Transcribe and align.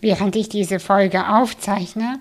während 0.00 0.36
ich 0.36 0.48
diese 0.48 0.80
Folge 0.80 1.28
aufzeichne, 1.28 2.18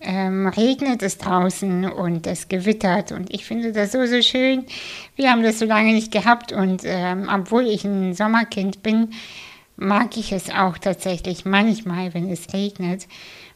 ähm, 0.00 0.46
regnet 0.46 1.02
es 1.02 1.18
draußen 1.18 1.90
und 1.90 2.26
es 2.26 2.48
gewittert 2.48 3.10
und 3.12 3.32
ich 3.32 3.44
finde 3.44 3.72
das 3.72 3.92
so, 3.92 4.06
so 4.06 4.22
schön. 4.22 4.64
Wir 5.16 5.30
haben 5.30 5.42
das 5.42 5.58
so 5.58 5.64
lange 5.64 5.92
nicht 5.92 6.12
gehabt 6.12 6.52
und 6.52 6.82
ähm, 6.84 7.28
obwohl 7.32 7.66
ich 7.66 7.84
ein 7.84 8.14
Sommerkind 8.14 8.82
bin, 8.82 9.10
mag 9.76 10.16
ich 10.16 10.32
es 10.32 10.50
auch 10.50 10.78
tatsächlich 10.78 11.44
manchmal, 11.44 12.14
wenn 12.14 12.30
es 12.30 12.52
regnet, 12.52 13.06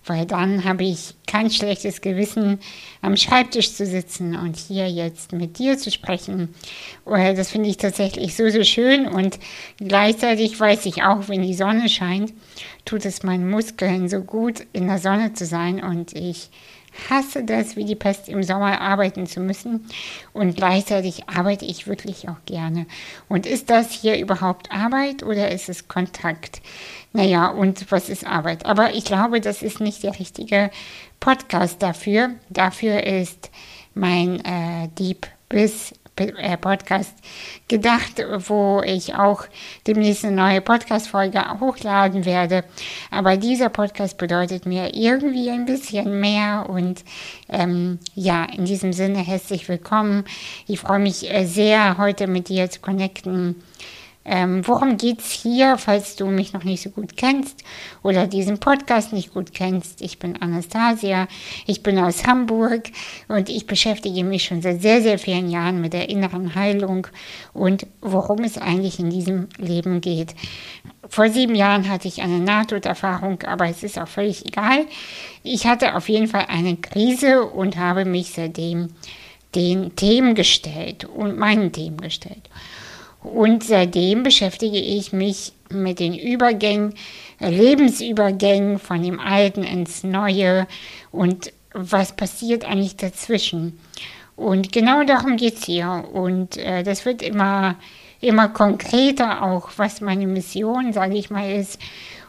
weil 0.05 0.27
dann 0.27 0.65
habe 0.65 0.85
ich 0.85 1.15
kein 1.27 1.51
schlechtes 1.51 2.01
Gewissen, 2.01 2.59
am 3.01 3.17
Schreibtisch 3.17 3.75
zu 3.75 3.87
sitzen 3.87 4.37
und 4.37 4.57
hier 4.57 4.89
jetzt 4.91 5.33
mit 5.33 5.59
dir 5.59 5.79
zu 5.79 5.91
sprechen. 5.91 6.55
Das 7.05 7.51
finde 7.51 7.69
ich 7.69 7.77
tatsächlich 7.77 8.37
so, 8.37 8.49
so 8.51 8.65
schön 8.65 9.07
und 9.07 9.39
gleichzeitig 9.79 10.59
weiß 10.59 10.87
ich 10.87 11.03
auch, 11.03 11.29
wenn 11.29 11.43
die 11.43 11.55
Sonne 11.55 11.89
scheint, 11.89 12.33
tut 12.85 13.05
es 13.05 13.23
meinen 13.23 13.49
Muskeln 13.49 14.09
so 14.09 14.21
gut, 14.21 14.67
in 14.73 14.87
der 14.89 14.99
Sonne 14.99 15.35
zu 15.35 15.47
sein 15.47 15.83
und 15.83 16.15
ich 16.15 16.51
hasse 17.09 17.45
das, 17.45 17.77
wie 17.77 17.85
die 17.85 17.95
Pest 17.95 18.29
im 18.29 18.43
Sommer 18.43 18.81
arbeiten 18.81 19.27
zu 19.27 19.41
müssen. 19.41 19.87
Und 20.33 20.57
gleichzeitig 20.57 21.29
arbeite 21.29 21.65
ich 21.65 21.87
wirklich 21.87 22.29
auch 22.29 22.45
gerne. 22.47 22.87
Und 23.29 23.47
ist 23.47 23.71
das 23.71 23.93
hier 23.93 24.19
überhaupt 24.19 24.71
Arbeit 24.71 25.23
oder 25.23 25.51
ist 25.51 25.69
es 25.69 25.89
Kontakt? 25.89 26.61
Naja, 27.13 27.49
und 27.49 27.91
was 27.91 28.09
ist 28.09 28.27
Arbeit? 28.27 28.67
Aber 28.67 28.95
ich 28.95 29.05
glaube, 29.05 29.41
das 29.41 29.63
ist 29.63 29.81
nicht 29.81 30.03
der 30.03 30.19
richtige 30.19 30.71
Podcast 31.21 31.83
dafür. 31.83 32.31
Dafür 32.49 33.05
ist 33.05 33.51
mein 33.95 34.45
äh, 34.45 34.89
Deep 34.99 35.27
Bliss 35.49 35.93
äh, 35.93 36.02
Podcast 36.15 37.15
gedacht, 37.69 38.23
wo 38.47 38.83
ich 38.85 39.15
auch 39.15 39.45
demnächst 39.87 40.25
eine 40.25 40.37
neue 40.37 40.61
Podcast-Folge 40.61 41.43
hochladen 41.61 42.25
werde. 42.25 42.65
Aber 43.11 43.37
dieser 43.37 43.69
Podcast 43.69 44.19
bedeutet 44.19 44.67
mir 44.67 44.95
irgendwie 44.95 45.51
ein 45.51 45.65
bisschen 45.65 46.21
mehr 46.21 46.67
und 46.69 47.05
ähm, 47.49 47.99
ja, 48.15 48.45
in 48.45 48.65
diesem 48.65 48.93
Sinne 48.93 49.19
herzlich 49.19 49.69
willkommen. 49.69 50.25
Ich 50.67 50.81
freue 50.81 50.99
mich 50.99 51.31
äh, 51.31 51.45
sehr, 51.47 51.99
heute 51.99 52.27
mit 52.27 52.49
dir 52.49 52.69
zu 52.69 52.81
connecten. 52.81 53.63
Ähm, 54.25 54.67
worum 54.67 54.97
es 54.97 55.33
hier, 55.33 55.79
falls 55.79 56.15
du 56.15 56.27
mich 56.27 56.53
noch 56.53 56.63
nicht 56.63 56.83
so 56.83 56.91
gut 56.91 57.17
kennst 57.17 57.65
oder 58.05 58.29
diesen 58.29 58.59
Podcast 58.59 59.13
nicht 59.13 59.35
gut 59.35 59.53
kennst? 59.53 60.01
Ich 60.01 60.21
bin 60.21 60.41
Anastasia, 60.41 61.27
ich 61.67 61.83
bin 61.83 61.99
aus 61.99 62.25
Hamburg 62.25 62.91
und 63.27 63.49
ich 63.49 63.67
beschäftige 63.67 64.23
mich 64.23 64.45
schon 64.45 64.63
seit 64.63 64.81
sehr, 64.81 65.03
sehr 65.03 65.19
vielen 65.19 65.51
Jahren 65.51 65.81
mit 65.81 65.93
der 65.93 66.09
inneren 66.09 66.55
Heilung 66.55 67.09
und 67.53 67.87
worum 68.01 68.45
es 68.45 68.59
eigentlich 68.59 69.01
in 69.01 69.11
diesem 69.11 69.49
Leben 69.59 70.01
geht. 70.01 70.37
Vor 71.09 71.29
sieben 71.29 71.57
Jahren 71.57 71.89
hatte 71.89 72.07
ich 72.07 72.23
eine 72.23 72.39
Nahtoderfahrung, 72.39 73.43
aber 73.43 73.69
es 73.69 73.83
ist 73.83 73.99
auch 73.99 74.09
völlig 74.09 74.47
egal. 74.47 74.87
Ich 75.43 75.67
hatte 75.67 75.97
auf 75.97 76.09
jeden 76.09 76.29
Fall 76.29 76.47
eine 76.49 76.77
Krise 76.77 77.43
und 77.43 77.77
habe 77.77 78.05
mich 78.05 78.31
seitdem 78.31 78.91
den 79.55 79.97
Themen 79.97 80.35
gestellt 80.35 81.05
und 81.05 81.37
meinen 81.37 81.73
Themen 81.73 81.99
gestellt. 81.99 82.49
Und 83.23 83.63
seitdem 83.63 84.23
beschäftige 84.23 84.79
ich 84.79 85.13
mich 85.13 85.53
mit 85.71 86.01
den 86.01 86.15
Übergängen, 86.15 86.95
Lebensübergängen 87.39 88.79
von 88.79 89.03
dem 89.03 89.21
Alten 89.21 89.63
ins 89.65 90.05
Neue 90.05 90.67
und 91.11 91.53
was 91.73 92.15
passiert 92.15 92.65
eigentlich 92.65 92.97
dazwischen. 92.97 93.79
Und 94.37 94.73
genau 94.73 95.05
darum 95.05 95.37
geht 95.37 95.59
es 95.59 95.65
hier. 95.65 96.05
Und 96.13 96.57
äh, 96.57 96.83
das 96.83 97.05
wird 97.05 97.23
immer, 97.23 97.77
immer 98.21 98.49
konkreter 98.49 99.43
auch, 99.43 99.71
was 99.77 100.01
meine 100.01 100.27
Mission, 100.27 100.93
sage 100.93 101.17
ich 101.17 101.31
mal, 101.31 101.51
ist 101.51 101.81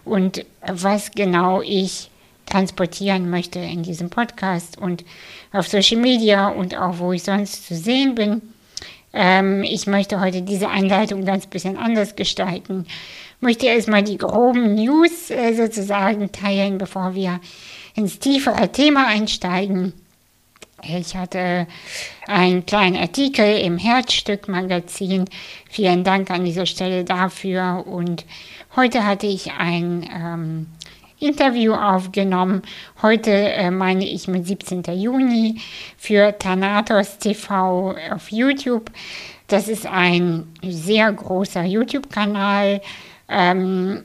und 0.06 0.46
was 0.66 1.12
genau 1.12 1.62
ich 1.62 2.10
transportieren 2.46 3.30
möchte 3.30 3.60
in 3.60 3.84
diesem 3.84 4.10
Podcast 4.10 4.78
und 4.78 5.04
auf 5.54 5.68
Social 5.68 5.98
Media 5.98 6.50
und 6.50 6.76
auch 6.76 7.00
wo 7.00 7.14
ich 7.14 7.24
sonst 7.24 7.68
zu 7.68 7.76
sehen 7.76 8.16
bin. 8.16 8.53
Ähm, 9.14 9.64
ich 9.64 9.86
möchte 9.86 10.20
heute 10.20 10.42
diese 10.42 10.70
Einleitung 10.70 11.24
ganz 11.24 11.46
bisschen 11.46 11.78
anders 11.78 12.16
gestalten. 12.16 12.88
Möchte 13.40 13.68
erstmal 13.68 14.04
die 14.04 14.18
groben 14.18 14.76
News 14.76 15.30
äh, 15.30 15.54
sozusagen 15.54 16.32
teilen, 16.32 16.78
bevor 16.80 17.14
wir 17.14 17.40
ins 17.96 18.20
tiefere 18.20 18.72
Thema 18.72 19.08
einsteigen. 19.08 19.94
Ich 20.82 21.16
hatte 21.16 21.68
einen 22.28 22.66
kleinen 22.66 22.98
Artikel 22.98 23.58
im 23.60 23.78
Herzstück-Magazin. 23.78 25.26
Vielen 25.70 26.04
Dank 26.04 26.30
an 26.30 26.44
dieser 26.44 26.66
Stelle 26.66 27.06
dafür. 27.06 27.86
Und 27.88 28.26
heute 28.76 29.06
hatte 29.06 29.28
ich 29.28 29.52
ein 29.54 30.10
ähm, 30.14 30.68
Interview 31.24 31.74
aufgenommen. 31.74 32.62
Heute 33.02 33.32
äh, 33.32 33.72
meine 33.72 34.06
ich 34.06 34.28
mit 34.28 34.46
17. 34.46 34.84
Juni 34.94 35.62
für 35.98 36.38
Thanatos 36.38 37.18
TV 37.18 37.96
auf 38.12 38.32
YouTube. 38.32 38.92
Das 39.48 39.68
ist 39.68 39.86
ein 39.86 40.48
sehr 40.62 41.12
großer 41.12 41.64
YouTube-Kanal. 41.64 42.82
Ähm, 43.30 44.04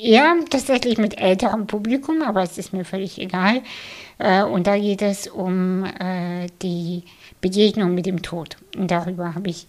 eher 0.00 0.36
tatsächlich 0.48 0.98
mit 0.98 1.20
älterem 1.20 1.66
Publikum, 1.66 2.22
aber 2.22 2.42
es 2.42 2.56
ist 2.56 2.72
mir 2.72 2.84
völlig 2.84 3.18
egal. 3.18 3.62
Äh, 4.18 4.42
und 4.42 4.66
da 4.66 4.78
geht 4.78 5.02
es 5.02 5.26
um 5.26 5.84
äh, 5.84 6.46
die 6.62 7.02
Begegnung 7.40 7.94
mit 7.94 8.06
dem 8.06 8.22
Tod. 8.22 8.56
Und 8.76 8.90
darüber 8.90 9.34
habe 9.34 9.50
ich 9.50 9.66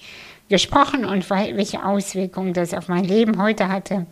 gesprochen 0.50 1.06
und 1.06 1.30
welche 1.30 1.84
Auswirkungen 1.84 2.54
das 2.54 2.74
auf 2.74 2.88
mein 2.88 3.06
Leben 3.06 3.42
heute 3.42 3.70
hatte. 3.70 4.06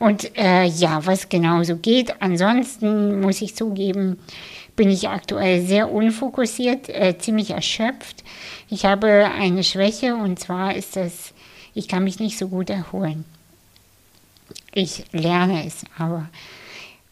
Und 0.00 0.34
äh, 0.38 0.64
ja, 0.64 1.04
was 1.04 1.28
genau 1.28 1.62
so 1.62 1.76
geht. 1.76 2.22
Ansonsten 2.22 3.20
muss 3.20 3.42
ich 3.42 3.54
zugeben, 3.54 4.18
bin 4.74 4.88
ich 4.88 5.10
aktuell 5.10 5.60
sehr 5.60 5.92
unfokussiert, 5.92 6.88
äh, 6.88 7.18
ziemlich 7.18 7.50
erschöpft. 7.50 8.24
Ich 8.70 8.86
habe 8.86 9.30
eine 9.38 9.62
Schwäche 9.62 10.16
und 10.16 10.40
zwar 10.40 10.74
ist 10.74 10.96
das, 10.96 11.34
ich 11.74 11.86
kann 11.86 12.04
mich 12.04 12.18
nicht 12.18 12.38
so 12.38 12.48
gut 12.48 12.70
erholen. 12.70 13.26
Ich 14.72 15.04
lerne 15.12 15.66
es 15.66 15.84
aber. 15.98 16.30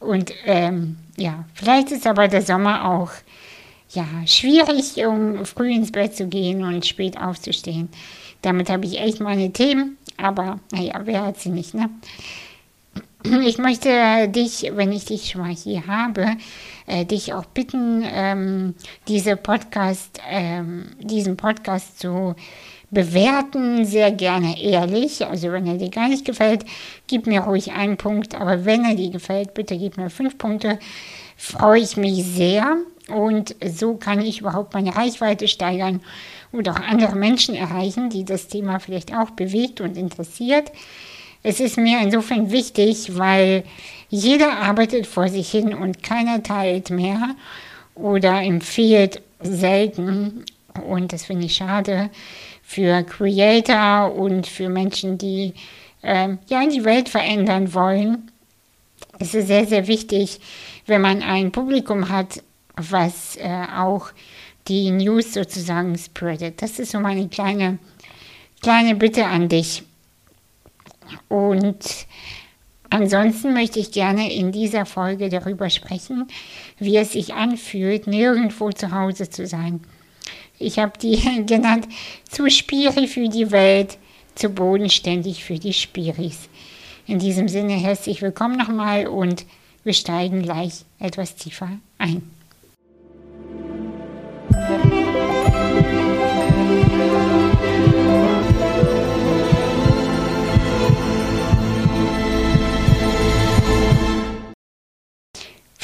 Und 0.01 0.33
ähm, 0.47 0.97
ja, 1.19 1.45
vielleicht 1.53 1.91
ist 1.91 2.07
aber 2.07 2.27
der 2.27 2.41
Sommer 2.41 2.91
auch 2.91 3.11
ja, 3.91 4.07
schwierig, 4.25 5.05
um 5.05 5.45
früh 5.45 5.73
ins 5.73 5.93
Bett 5.93 6.17
zu 6.17 6.27
gehen 6.27 6.65
und 6.65 6.87
spät 6.87 7.19
aufzustehen. 7.19 7.91
Damit 8.41 8.71
habe 8.71 8.87
ich 8.87 8.99
echt 8.99 9.21
meine 9.21 9.53
Themen, 9.53 9.99
aber 10.17 10.59
naja, 10.73 11.03
wer 11.05 11.27
hat 11.27 11.39
sie 11.39 11.51
nicht, 11.51 11.75
ne? 11.75 11.91
Ich 13.25 13.59
möchte 13.59 14.29
dich, 14.29 14.71
wenn 14.75 14.93
ich 14.93 15.07
dich 15.07 15.31
schon 15.31 15.41
mal 15.41 15.55
hier 15.55 15.87
habe, 15.89 16.37
äh, 16.87 17.05
dich 17.05 17.35
auch 17.35 17.47
bitten, 17.47 18.05
ähm, 18.07 18.75
diese 19.09 19.37
Podcast, 19.37 20.21
ähm, 20.31 20.91
diesen 21.01 21.37
Podcast 21.37 21.99
zu 21.99 22.37
bewerten, 22.91 23.85
sehr 23.85 24.13
gerne 24.13 24.63
ehrlich. 24.63 25.27
Also 25.27 25.51
wenn 25.51 25.67
er 25.67 25.79
dir 25.79 25.91
gar 25.91 26.09
nicht 26.09 26.25
gefällt, 26.25 26.65
gib 27.09 27.27
mir 27.27 27.41
ruhig 27.41 27.73
einen 27.73 27.97
Punkt, 27.97 28.37
aber 28.37 28.65
wenn 28.65 28.85
er 28.85 28.95
dir 28.95 29.11
gefällt, 29.11 29.53
bitte 29.53 29.77
gib 29.77 29.97
mir 29.97 30.11
fünf 30.11 30.39
Punkte. 30.39 30.79
Freue 31.37 31.81
ich 31.81 31.97
mich 31.97 32.25
sehr 32.25 32.77
und 33.09 33.57
so 33.67 33.97
kann 33.97 34.21
ich 34.21 34.41
überhaupt 34.41 34.75
meine 34.75 34.95
Reichweite 34.95 35.49
steigern 35.49 36.03
und 36.53 36.69
auch 36.69 36.79
andere 36.81 37.17
Menschen 37.17 37.57
erreichen, 37.57 38.11
die 38.11 38.25
das 38.25 38.47
Thema 38.47 38.79
vielleicht 38.79 39.13
auch 39.13 39.31
bewegt 39.31 39.81
und 39.81 39.97
interessiert. 39.97 40.71
Es 41.43 41.61
ist 41.61 41.77
mir 41.77 42.01
insofern 42.01 42.51
wichtig, 42.51 43.17
weil 43.17 43.65
jeder 44.11 44.59
arbeitet 44.59 45.07
vor 45.07 45.29
sich 45.29 45.51
hin 45.51 45.75
und 45.75 46.03
keiner 46.03 46.43
teilt 46.43 46.91
mehr 46.91 47.37
oder 47.95 48.43
empfiehlt 48.43 49.23
selten. 49.41 50.45
Und 50.87 51.13
das 51.13 51.27
finde 51.27 51.47
ich 51.47 51.57
schade 51.57 52.11
für 52.63 53.03
Creator 53.03 54.15
und 54.15 54.47
für 54.47 54.69
Menschen, 54.69 55.19
die 55.19 55.55
äh, 56.03 56.37
ja 56.49 56.67
die 56.67 56.85
Welt 56.85 57.09
verändern 57.09 57.73
wollen. 57.73 58.31
Es 59.19 59.35
ist 59.35 59.49
sehr, 59.49 59.67
sehr 59.67 59.87
wichtig, 59.87 60.41
wenn 60.87 61.01
man 61.01 61.23
ein 61.23 61.51
Publikum 61.51 62.09
hat, 62.09 62.43
was 62.77 63.37
äh, 63.37 63.65
auch 63.77 64.11
die 64.69 64.91
News 64.91 65.35
sozusagen 65.35 65.97
spreadet. 65.97 66.63
Das 66.63 66.79
ist 66.79 66.93
so 66.93 67.01
meine 67.01 67.29
kleine, 67.29 67.79
kleine 68.61 68.95
Bitte 68.95 69.27
an 69.27 69.49
dich. 69.49 69.83
Und 71.29 72.07
ansonsten 72.91 73.53
möchte 73.53 73.79
ich 73.79 73.93
gerne 73.93 74.33
in 74.33 74.53
dieser 74.53 74.87
Folge 74.87 75.29
darüber 75.29 75.71
sprechen, 75.71 76.29
wie 76.79 76.97
es 76.97 77.13
sich 77.13 77.35
anfühlt, 77.35 78.07
nirgendwo 78.07 78.71
zu 78.71 78.93
Hause 78.93 79.31
zu 79.31 79.47
sein. 79.47 79.81
Ich 80.59 80.79
habe 80.79 80.99
die 80.99 81.45
genannt, 81.47 81.89
zu 82.29 82.51
Spiri 82.51 83.07
für 83.07 83.29
die 83.29 83.51
Welt, 83.51 83.99
zu 84.35 84.51
bodenständig 84.51 85.45
für 85.45 85.59
die 85.59 85.73
Spiris. 85.73 86.49
In 87.07 87.19
diesem 87.19 87.49
Sinne 87.49 87.75
herzlich 87.75 88.23
willkommen 88.23 88.57
nochmal 88.57 89.07
und 89.07 89.47
wir 89.83 89.95
steigen 89.95 90.43
gleich 90.43 90.85
etwas 90.99 91.37
tiefer 91.37 91.71
ein. 91.99 92.38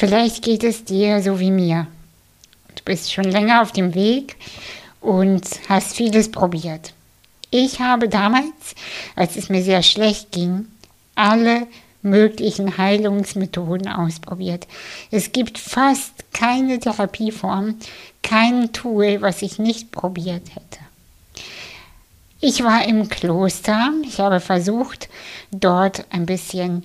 Vielleicht 0.07 0.43
geht 0.43 0.63
es 0.63 0.83
dir 0.83 1.19
so 1.23 1.39
wie 1.39 1.49
mir. 1.49 1.87
Du 2.75 2.83
bist 2.83 3.11
schon 3.11 3.23
länger 3.23 3.63
auf 3.63 3.71
dem 3.71 3.95
Weg 3.95 4.35
und 5.01 5.43
hast 5.67 5.95
vieles 5.95 6.29
probiert. 6.29 6.93
Ich 7.49 7.79
habe 7.79 8.07
damals, 8.07 8.75
als 9.15 9.35
es 9.35 9.49
mir 9.49 9.63
sehr 9.63 9.81
schlecht 9.81 10.31
ging, 10.31 10.67
alle 11.15 11.65
möglichen 12.03 12.77
Heilungsmethoden 12.77 13.87
ausprobiert. 13.87 14.67
Es 15.09 15.31
gibt 15.31 15.57
fast 15.57 16.13
keine 16.33 16.79
Therapieform, 16.79 17.79
kein 18.21 18.71
Tool, 18.73 19.23
was 19.23 19.41
ich 19.41 19.57
nicht 19.57 19.89
probiert 19.89 20.49
hätte. 20.53 20.83
Ich 22.41 22.63
war 22.63 22.87
im 22.87 23.09
Kloster. 23.09 23.91
Ich 24.03 24.19
habe 24.19 24.39
versucht, 24.39 25.09
dort 25.49 26.05
ein 26.11 26.27
bisschen 26.27 26.83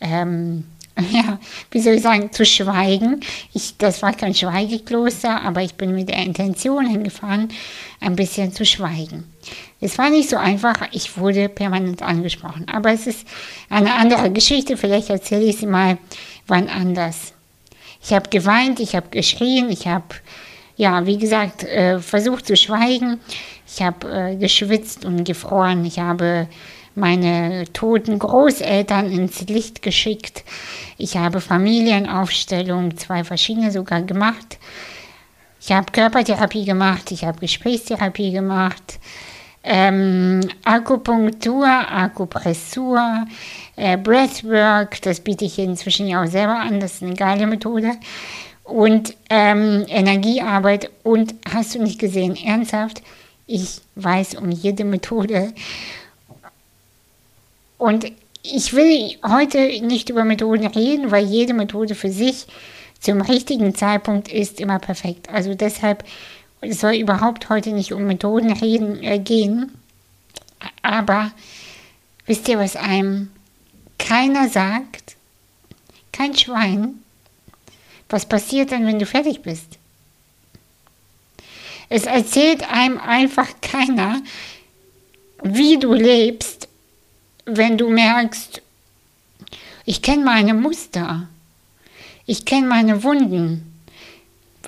ähm, 0.00 0.66
ja, 1.12 1.38
wie 1.70 1.80
soll 1.80 1.94
ich 1.94 2.02
sagen, 2.02 2.32
zu 2.32 2.44
schweigen. 2.44 3.20
Ich, 3.52 3.76
das 3.78 4.02
war 4.02 4.12
kein 4.12 4.34
Schweigekloster, 4.34 5.42
aber 5.42 5.62
ich 5.62 5.74
bin 5.74 5.94
mit 5.94 6.08
der 6.08 6.18
Intention 6.18 6.86
hingefahren, 6.86 7.48
ein 8.00 8.16
bisschen 8.16 8.52
zu 8.52 8.64
schweigen. 8.64 9.24
Es 9.80 9.96
war 9.98 10.10
nicht 10.10 10.28
so 10.28 10.36
einfach, 10.36 10.88
ich 10.92 11.16
wurde 11.16 11.48
permanent 11.48 12.02
angesprochen. 12.02 12.66
Aber 12.68 12.92
es 12.92 13.06
ist 13.06 13.26
eine 13.68 13.94
andere 13.94 14.30
Geschichte, 14.30 14.76
vielleicht 14.76 15.10
erzähle 15.10 15.44
ich 15.44 15.58
sie 15.58 15.66
mal 15.66 15.98
wann 16.46 16.68
anders. 16.68 17.32
Ich 18.02 18.12
habe 18.12 18.28
geweint, 18.30 18.80
ich 18.80 18.94
habe 18.94 19.08
geschrien, 19.10 19.70
ich 19.70 19.86
habe, 19.86 20.06
ja, 20.76 21.06
wie 21.06 21.18
gesagt, 21.18 21.64
äh, 21.64 22.00
versucht 22.00 22.46
zu 22.46 22.56
schweigen. 22.56 23.20
Ich 23.66 23.82
habe 23.82 24.10
äh, 24.10 24.36
geschwitzt 24.36 25.04
und 25.04 25.24
gefroren. 25.24 25.84
Ich 25.84 25.98
habe 25.98 26.48
meine 27.00 27.64
toten 27.72 28.18
Großeltern 28.18 29.10
ins 29.10 29.40
Licht 29.48 29.82
geschickt. 29.82 30.44
Ich 30.98 31.16
habe 31.16 31.40
Familienaufstellungen, 31.40 32.96
zwei 32.96 33.24
verschiedene 33.24 33.72
sogar 33.72 34.02
gemacht. 34.02 34.58
Ich 35.60 35.72
habe 35.72 35.92
Körpertherapie 35.92 36.64
gemacht, 36.64 37.10
ich 37.10 37.24
habe 37.24 37.40
Gesprächstherapie 37.40 38.32
gemacht, 38.32 38.98
ähm, 39.62 40.40
Akupunktur, 40.64 41.66
Akupressur, 41.66 43.26
äh, 43.76 43.98
Breathwork, 43.98 45.02
das 45.02 45.20
biete 45.20 45.44
ich 45.44 45.58
inzwischen 45.58 46.06
ja 46.06 46.22
auch 46.22 46.26
selber 46.26 46.58
an, 46.58 46.80
das 46.80 46.94
ist 46.94 47.02
eine 47.02 47.14
geile 47.14 47.46
Methode. 47.46 47.92
Und 48.64 49.14
ähm, 49.28 49.84
Energiearbeit 49.88 50.90
und 51.02 51.34
hast 51.52 51.74
du 51.74 51.82
nicht 51.82 51.98
gesehen, 51.98 52.36
ernsthaft, 52.36 53.02
ich 53.46 53.80
weiß 53.96 54.36
um 54.36 54.50
jede 54.50 54.84
Methode 54.84 55.52
und 57.80 58.12
ich 58.42 58.74
will 58.74 59.16
heute 59.26 59.58
nicht 59.82 60.10
über 60.10 60.24
Methoden 60.24 60.66
reden, 60.66 61.10
weil 61.10 61.24
jede 61.24 61.54
Methode 61.54 61.94
für 61.94 62.10
sich 62.10 62.46
zum 63.00 63.22
richtigen 63.22 63.74
Zeitpunkt 63.74 64.28
ist 64.28 64.60
immer 64.60 64.78
perfekt. 64.78 65.30
Also 65.30 65.54
deshalb 65.54 66.04
es 66.60 66.80
soll 66.80 66.96
überhaupt 66.96 67.48
heute 67.48 67.70
nicht 67.70 67.92
um 67.92 68.06
Methoden 68.06 68.52
reden, 68.52 69.02
äh, 69.02 69.18
gehen. 69.18 69.72
Aber 70.82 71.30
wisst 72.26 72.48
ihr, 72.48 72.58
was 72.58 72.76
einem 72.76 73.30
keiner 73.98 74.50
sagt? 74.50 75.16
Kein 76.12 76.36
Schwein. 76.36 76.96
Was 78.10 78.26
passiert 78.26 78.72
dann, 78.72 78.86
wenn 78.86 78.98
du 78.98 79.06
fertig 79.06 79.40
bist? 79.40 79.78
Es 81.88 82.04
erzählt 82.04 82.70
einem 82.70 82.98
einfach 82.98 83.48
keiner, 83.62 84.20
wie 85.42 85.78
du 85.78 85.94
lebst 85.94 86.68
wenn 87.46 87.78
du 87.78 87.88
merkst, 87.88 88.62
ich 89.84 90.02
kenne 90.02 90.24
meine 90.24 90.54
Muster, 90.54 91.28
ich 92.26 92.44
kenne 92.44 92.66
meine 92.66 93.02
Wunden, 93.02 93.70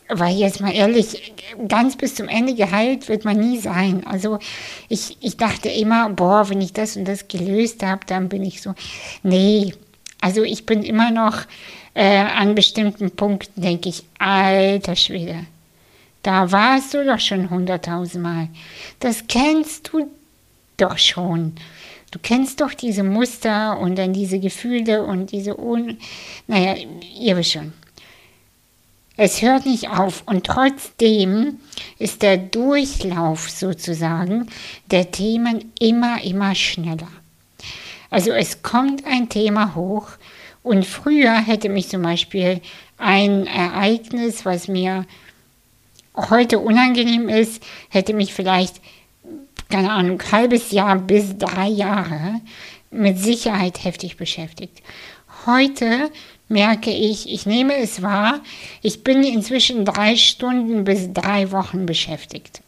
weil 0.08 0.36
jetzt 0.36 0.60
mal 0.60 0.74
ehrlich, 0.74 1.32
ganz 1.68 1.96
bis 1.96 2.14
zum 2.14 2.28
Ende 2.28 2.54
geheilt 2.54 3.08
wird 3.08 3.24
man 3.24 3.38
nie 3.38 3.58
sein. 3.58 4.06
Also 4.06 4.38
ich, 4.88 5.16
ich 5.20 5.36
dachte 5.36 5.68
immer, 5.68 6.10
boah, 6.10 6.48
wenn 6.48 6.60
ich 6.60 6.72
das 6.72 6.96
und 6.96 7.06
das 7.06 7.28
gelöst 7.28 7.82
habe, 7.82 8.04
dann 8.06 8.28
bin 8.28 8.42
ich 8.42 8.62
so, 8.62 8.74
nee, 9.22 9.74
also 10.20 10.42
ich 10.42 10.66
bin 10.66 10.82
immer 10.82 11.10
noch 11.10 11.42
äh, 11.94 12.18
an 12.18 12.54
bestimmten 12.54 13.10
Punkten, 13.10 13.62
denke 13.62 13.88
ich, 13.88 14.04
alter 14.18 14.96
Schwede, 14.96 15.46
da 16.22 16.50
warst 16.52 16.94
du 16.94 17.04
doch 17.04 17.18
schon 17.18 17.50
hunderttausendmal. 17.50 18.48
Das 19.00 19.26
kennst 19.26 19.92
du 19.92 20.08
doch 20.76 20.98
schon. 20.98 21.54
Du 22.12 22.18
kennst 22.22 22.60
doch 22.60 22.74
diese 22.74 23.02
Muster 23.02 23.78
und 23.80 23.96
dann 23.96 24.12
diese 24.12 24.38
Gefühle 24.38 25.02
und 25.02 25.32
diese 25.32 25.58
Un... 25.58 25.96
Naja, 26.46 26.76
ihr 27.18 27.36
wisst 27.38 27.52
schon. 27.52 27.72
Es 29.16 29.40
hört 29.40 29.64
nicht 29.64 29.88
auf 29.88 30.22
und 30.26 30.44
trotzdem 30.44 31.58
ist 31.98 32.22
der 32.22 32.36
Durchlauf 32.36 33.48
sozusagen 33.48 34.46
der 34.90 35.10
Themen 35.10 35.72
immer, 35.80 36.22
immer 36.22 36.54
schneller. 36.54 37.08
Also 38.10 38.30
es 38.32 38.62
kommt 38.62 39.06
ein 39.06 39.30
Thema 39.30 39.74
hoch 39.74 40.08
und 40.62 40.84
früher 40.84 41.34
hätte 41.34 41.70
mich 41.70 41.88
zum 41.88 42.02
Beispiel 42.02 42.60
ein 42.98 43.46
Ereignis, 43.46 44.44
was 44.44 44.68
mir 44.68 45.06
heute 46.14 46.58
unangenehm 46.58 47.30
ist, 47.30 47.62
hätte 47.88 48.12
mich 48.12 48.34
vielleicht 48.34 48.82
keine 49.72 49.90
Ahnung, 49.90 50.22
halbes 50.30 50.70
Jahr 50.70 50.96
bis 50.98 51.36
drei 51.38 51.66
Jahre 51.66 52.42
mit 52.90 53.18
Sicherheit 53.18 53.82
heftig 53.84 54.18
beschäftigt. 54.18 54.82
Heute 55.46 56.10
merke 56.48 56.90
ich, 56.90 57.32
ich 57.32 57.46
nehme 57.46 57.76
es 57.76 58.02
wahr, 58.02 58.40
ich 58.82 59.02
bin 59.02 59.24
inzwischen 59.24 59.86
drei 59.86 60.16
Stunden 60.16 60.84
bis 60.84 61.10
drei 61.14 61.50
Wochen 61.52 61.86
beschäftigt. 61.86 62.60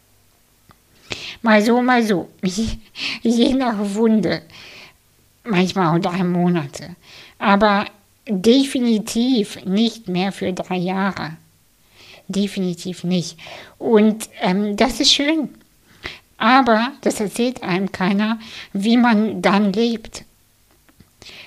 Mal 1.43 1.61
so, 1.61 1.79
mal 1.79 2.01
so, 2.01 2.27
je 3.21 3.53
nach 3.53 3.77
Wunde, 3.79 4.41
manchmal 5.43 5.95
auch 5.95 6.01
drei 6.01 6.23
Monate, 6.23 6.95
aber 7.37 7.85
definitiv 8.27 9.63
nicht 9.63 10.07
mehr 10.07 10.31
für 10.31 10.51
drei 10.53 10.77
Jahre. 10.77 11.37
Definitiv 12.27 13.03
nicht. 13.03 13.37
Und 13.77 14.27
ähm, 14.41 14.75
das 14.75 14.99
ist 14.99 15.13
schön. 15.13 15.49
Aber 16.37 16.91
das 17.01 17.19
erzählt 17.19 17.63
einem 17.63 17.91
keiner, 17.91 18.39
wie 18.73 18.97
man 18.97 19.41
dann 19.41 19.71
lebt. 19.73 20.25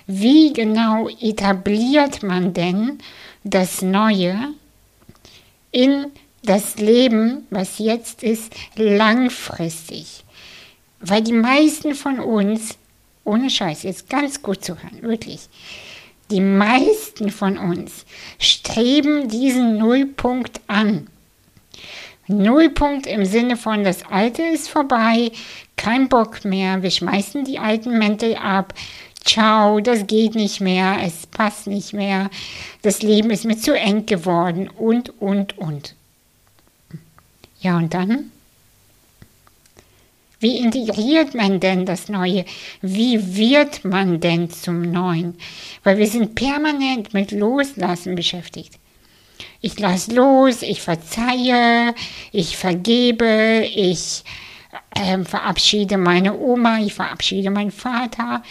Wie 0.06 0.52
genau 0.52 1.08
etabliert 1.20 2.22
man 2.22 2.54
denn 2.54 2.98
das 3.44 3.82
Neue 3.82 4.54
in 5.70 6.06
das 6.42 6.78
Leben, 6.78 7.46
was 7.50 7.78
jetzt 7.78 8.22
ist, 8.22 8.54
langfristig? 8.76 10.24
Weil 11.00 11.22
die 11.22 11.32
meisten 11.32 11.94
von 11.94 12.18
uns, 12.20 12.78
ohne 13.24 13.50
Scheiß, 13.50 13.82
jetzt 13.82 14.08
ganz 14.08 14.42
gut 14.42 14.64
zu 14.64 14.82
hören, 14.82 15.02
wirklich, 15.02 15.48
die 16.30 16.40
meisten 16.40 17.30
von 17.30 17.58
uns 17.58 18.04
streben 18.38 19.28
diesen 19.28 19.78
Nullpunkt 19.78 20.60
an. 20.66 21.08
Nullpunkt 22.28 23.06
im 23.06 23.24
Sinne 23.24 23.56
von, 23.56 23.84
das 23.84 24.04
Alte 24.04 24.42
ist 24.42 24.68
vorbei, 24.68 25.32
kein 25.76 26.08
Bock 26.08 26.44
mehr, 26.44 26.82
wir 26.82 26.90
schmeißen 26.90 27.44
die 27.44 27.58
alten 27.58 27.98
Mäntel 27.98 28.36
ab, 28.36 28.74
ciao, 29.24 29.80
das 29.80 30.06
geht 30.06 30.34
nicht 30.34 30.60
mehr, 30.60 30.98
es 31.02 31.26
passt 31.26 31.66
nicht 31.66 31.92
mehr, 31.92 32.30
das 32.82 33.02
Leben 33.02 33.30
ist 33.30 33.44
mir 33.44 33.56
zu 33.56 33.74
eng 33.74 34.06
geworden 34.06 34.68
und, 34.68 35.20
und, 35.20 35.56
und. 35.58 35.94
Ja, 37.60 37.76
und 37.76 37.94
dann? 37.94 38.30
Wie 40.40 40.58
integriert 40.58 41.34
man 41.34 41.58
denn 41.58 41.84
das 41.84 42.08
Neue? 42.08 42.44
Wie 42.80 43.36
wird 43.36 43.84
man 43.84 44.20
denn 44.20 44.50
zum 44.50 44.82
Neuen? 44.82 45.36
Weil 45.82 45.98
wir 45.98 46.06
sind 46.06 46.36
permanent 46.36 47.12
mit 47.12 47.32
Loslassen 47.32 48.14
beschäftigt. 48.14 48.78
Ich 49.60 49.78
lasse 49.78 50.14
los, 50.14 50.62
ich 50.62 50.80
verzeihe, 50.82 51.94
ich 52.30 52.56
vergebe, 52.56 53.68
ich 53.74 54.22
äh, 54.94 55.18
verabschiede 55.24 55.96
meine 55.96 56.38
Oma, 56.38 56.78
ich 56.78 56.94
verabschiede 56.94 57.50
meinen 57.50 57.72
Vater, 57.72 58.42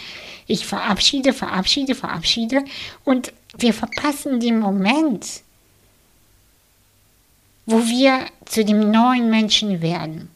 ich 0.46 0.66
verabschiede, 0.66 1.32
verabschiede, 1.32 1.94
verabschiede 1.94 2.64
und 3.04 3.32
wir 3.56 3.72
verpassen 3.72 4.40
den 4.40 4.58
Moment, 4.58 5.42
wo 7.64 7.78
wir 7.86 8.26
zu 8.44 8.64
dem 8.64 8.90
neuen 8.90 9.30
Menschen 9.30 9.80
werden. 9.80 10.30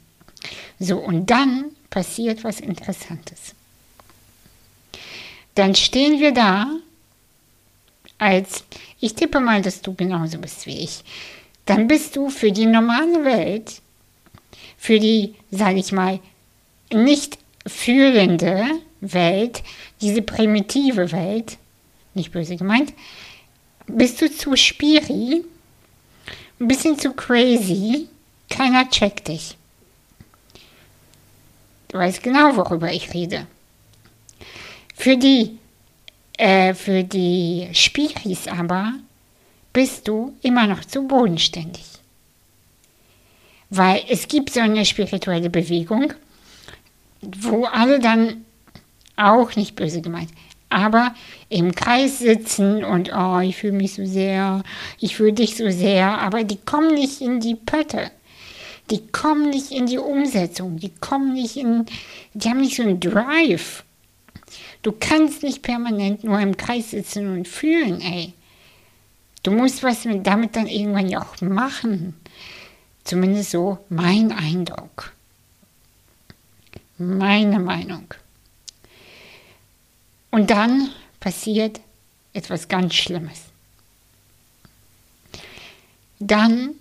So, 0.79 0.99
und 0.99 1.31
dann 1.31 1.67
passiert 1.91 2.45
was 2.45 2.61
Interessantes. 2.61 3.55
Dann 5.55 5.75
stehen 5.75 6.19
wir 6.19 6.33
da 6.33 6.67
als 8.23 8.62
ich 9.00 9.14
tippe 9.14 9.41
mal, 9.41 9.62
dass 9.62 9.83
du 9.83 9.95
genauso 9.95 10.38
bist 10.38 10.67
wie 10.67 10.79
ich, 10.79 11.02
dann 11.67 11.88
bist 11.88 12.14
du 12.14 12.31
für 12.31 12.52
die 12.52 12.67
normale 12.67 13.25
Welt, 13.25 13.83
für 14.79 15.00
die, 15.00 15.35
sage 15.50 15.81
ich 15.81 15.91
mal, 15.91 16.21
nicht 16.93 17.38
fühlende 17.67 18.64
Welt, 19.00 19.64
diese 20.00 20.23
primitive 20.23 21.11
Welt, 21.11 21.59
nicht 22.14 22.31
böse 22.31 22.57
gemeint, 22.57 22.93
Bist 23.88 24.23
du 24.23 24.31
zu 24.31 24.57
spiri? 24.57 25.45
Ein 26.61 26.69
bisschen 26.69 26.97
zu 26.97 27.12
crazy? 27.12 28.09
Keiner 28.49 28.88
checkt 28.88 29.26
dich. 29.26 29.57
Du 31.88 31.99
weißt 31.99 32.23
genau, 32.23 32.57
worüber 32.57 32.93
ich 32.93 33.12
rede. 33.12 33.49
Für 34.95 35.17
die, 35.17 35.59
äh, 36.42 36.75
für 36.75 37.04
die 37.04 37.68
Spiris 37.72 38.49
aber 38.49 38.94
bist 39.72 40.08
du 40.08 40.34
immer 40.42 40.66
noch 40.66 40.84
zu 40.84 41.06
bodenständig. 41.06 41.84
Weil 43.70 44.02
es 44.08 44.26
gibt 44.26 44.52
so 44.52 44.61
eine 44.61 44.84
spirituelle 44.84 45.49
Bewegung, 45.49 46.12
wo 47.20 47.64
alle 47.66 48.00
dann 48.00 48.44
auch 49.16 49.54
nicht 49.54 49.76
böse 49.76 50.02
gemeint, 50.02 50.30
aber 50.68 51.14
im 51.49 51.76
Kreis 51.76 52.18
sitzen 52.18 52.82
und 52.82 53.12
oh, 53.14 53.38
ich 53.38 53.56
fühle 53.56 53.75
mich 53.75 53.94
so 53.94 54.04
sehr, 54.04 54.64
ich 54.99 55.14
fühle 55.14 55.34
dich 55.34 55.56
so 55.56 55.70
sehr, 55.70 56.18
aber 56.18 56.42
die 56.42 56.58
kommen 56.58 56.94
nicht 56.94 57.20
in 57.20 57.38
die 57.38 57.54
Pötte. 57.54 58.11
Die 58.90 59.06
kommen 59.12 59.50
nicht 59.50 59.70
in 59.70 59.87
die 59.87 59.99
Umsetzung, 59.99 60.76
die 60.76 60.90
kommen 61.00 61.34
nicht 61.34 61.56
in, 61.56 61.87
die 62.34 62.49
haben 62.49 62.61
nicht 62.61 62.76
so 62.76 62.82
einen 62.82 62.99
Drive. 62.99 63.84
Du 64.82 64.92
kannst 64.92 65.42
nicht 65.42 65.62
permanent 65.62 66.24
nur 66.24 66.40
im 66.40 66.56
Kreis 66.56 66.90
sitzen 66.90 67.32
und 67.32 67.48
fühlen, 67.48 68.00
ey. 68.00 68.34
Du 69.42 69.50
musst 69.50 69.82
was 69.82 70.06
damit 70.22 70.56
dann 70.56 70.66
irgendwann 70.66 71.08
ja 71.08 71.22
auch 71.22 71.40
machen. 71.40 72.14
Zumindest 73.04 73.50
so 73.50 73.78
mein 73.88 74.32
Eindruck. 74.32 75.12
Meine 76.98 77.58
Meinung. 77.58 78.14
Und 80.30 80.50
dann 80.50 80.90
passiert 81.20 81.80
etwas 82.32 82.68
ganz 82.68 82.94
Schlimmes. 82.94 83.42
Dann 86.18 86.76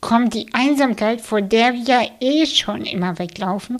kommt 0.00 0.34
die 0.34 0.46
Einsamkeit, 0.52 1.20
vor 1.20 1.42
der 1.42 1.74
wir 1.74 1.82
ja 1.82 2.02
eh 2.20 2.46
schon 2.46 2.84
immer 2.84 3.18
weglaufen, 3.18 3.78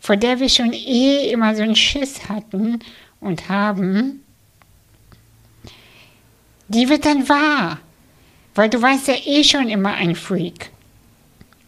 vor 0.00 0.16
der 0.16 0.40
wir 0.40 0.48
schon 0.48 0.72
eh 0.72 1.30
immer 1.30 1.54
so 1.54 1.62
einen 1.62 1.76
Schiss 1.76 2.28
hatten 2.28 2.80
und 3.20 3.48
haben, 3.48 4.22
die 6.68 6.88
wird 6.88 7.04
dann 7.04 7.28
wahr. 7.28 7.78
Weil 8.54 8.68
du 8.68 8.82
warst 8.82 9.06
ja 9.06 9.14
eh 9.24 9.44
schon 9.44 9.68
immer 9.68 9.94
ein 9.94 10.16
Freak. 10.16 10.70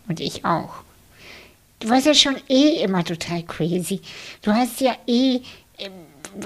Und 0.08 0.18
ich 0.18 0.44
auch. 0.44 0.82
Du 1.78 1.88
warst 1.88 2.06
ja 2.06 2.14
schon 2.14 2.36
eh 2.48 2.82
immer 2.82 3.04
total 3.04 3.44
crazy. 3.44 4.00
Du 4.42 4.52
hast 4.52 4.80
ja 4.80 4.96
eh 5.06 5.40
ähm, 5.78 5.92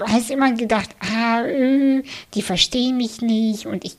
hast 0.07 0.31
immer 0.31 0.51
gedacht, 0.53 0.89
ah, 0.99 1.43
äh, 1.43 2.03
die 2.33 2.41
verstehen 2.41 2.97
mich 2.97 3.21
nicht 3.21 3.65
und 3.65 3.85
ich, 3.85 3.97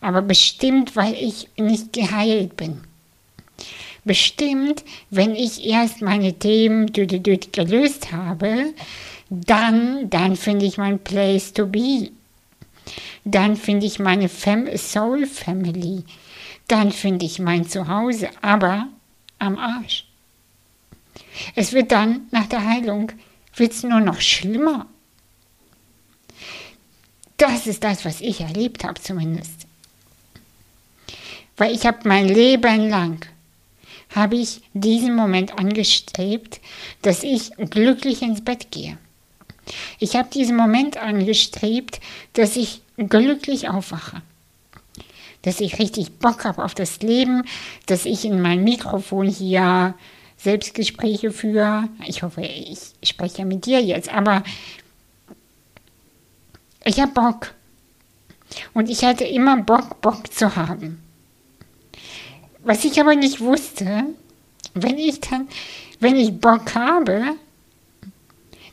aber 0.00 0.22
bestimmt, 0.22 0.96
weil 0.96 1.14
ich 1.14 1.48
nicht 1.56 1.92
geheilt 1.92 2.56
bin. 2.56 2.80
Bestimmt, 4.08 4.84
wenn 5.10 5.34
ich 5.34 5.66
erst 5.66 6.00
meine 6.00 6.32
Themen 6.32 6.90
gelöst 6.94 8.10
habe, 8.10 8.72
dann, 9.28 10.08
dann 10.08 10.34
finde 10.34 10.64
ich 10.64 10.78
mein 10.78 10.98
Place 10.98 11.52
to 11.52 11.66
be. 11.66 12.10
Dann 13.26 13.54
finde 13.54 13.84
ich 13.84 13.98
meine 13.98 14.30
Fam 14.30 14.66
Soul 14.78 15.26
Family. 15.26 16.04
Dann 16.68 16.90
finde 16.90 17.26
ich 17.26 17.38
mein 17.38 17.68
Zuhause, 17.68 18.30
aber 18.40 18.88
am 19.38 19.58
Arsch. 19.58 20.06
Es 21.54 21.74
wird 21.74 21.92
dann 21.92 22.28
nach 22.30 22.46
der 22.46 22.64
Heilung 22.64 23.12
wird's 23.54 23.82
nur 23.82 24.00
noch 24.00 24.22
schlimmer. 24.22 24.86
Das 27.36 27.66
ist 27.66 27.84
das, 27.84 28.06
was 28.06 28.22
ich 28.22 28.40
erlebt 28.40 28.84
habe 28.84 28.98
zumindest. 29.02 29.66
Weil 31.58 31.74
ich 31.74 31.84
habe 31.84 32.08
mein 32.08 32.26
Leben 32.26 32.88
lang, 32.88 33.26
habe 34.14 34.36
ich 34.36 34.62
diesen 34.72 35.14
Moment 35.14 35.58
angestrebt, 35.58 36.60
dass 37.02 37.22
ich 37.22 37.52
glücklich 37.56 38.22
ins 38.22 38.42
Bett 38.42 38.70
gehe. 38.70 38.98
Ich 39.98 40.16
habe 40.16 40.28
diesen 40.32 40.56
Moment 40.56 40.96
angestrebt, 40.96 42.00
dass 42.32 42.56
ich 42.56 42.80
glücklich 42.96 43.68
aufwache. 43.68 44.22
Dass 45.42 45.60
ich 45.60 45.78
richtig 45.78 46.18
Bock 46.18 46.44
habe 46.44 46.64
auf 46.64 46.74
das 46.74 47.00
Leben, 47.00 47.44
dass 47.86 48.06
ich 48.06 48.24
in 48.24 48.40
mein 48.40 48.64
Mikrofon 48.64 49.28
hier 49.28 49.94
Selbstgespräche 50.36 51.30
führe. 51.30 51.88
Ich 52.06 52.22
hoffe, 52.22 52.42
ich 52.42 52.94
spreche 53.02 53.44
mit 53.44 53.66
dir 53.66 53.82
jetzt, 53.82 54.12
aber 54.12 54.42
ich 56.84 57.00
habe 57.00 57.12
Bock. 57.12 57.54
Und 58.72 58.88
ich 58.88 59.04
hatte 59.04 59.24
immer 59.24 59.58
Bock, 59.58 60.00
Bock 60.00 60.32
zu 60.32 60.56
haben. 60.56 61.02
Was 62.68 62.84
ich 62.84 63.00
aber 63.00 63.14
nicht 63.14 63.40
wusste, 63.40 64.04
wenn 64.74 64.98
ich 64.98 65.20
dann, 65.20 65.48
wenn 66.00 66.16
ich 66.16 66.38
Bock 66.38 66.74
habe, 66.74 67.34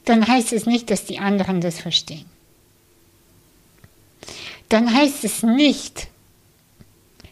dann 0.03 0.27
heißt 0.27 0.51
es 0.51 0.65
nicht, 0.65 0.91
dass 0.91 1.05
die 1.05 1.19
anderen 1.19 1.61
das 1.61 1.79
verstehen. 1.79 2.25
Dann 4.67 4.93
heißt 4.93 5.23
es 5.23 5.43
nicht, 5.43 6.09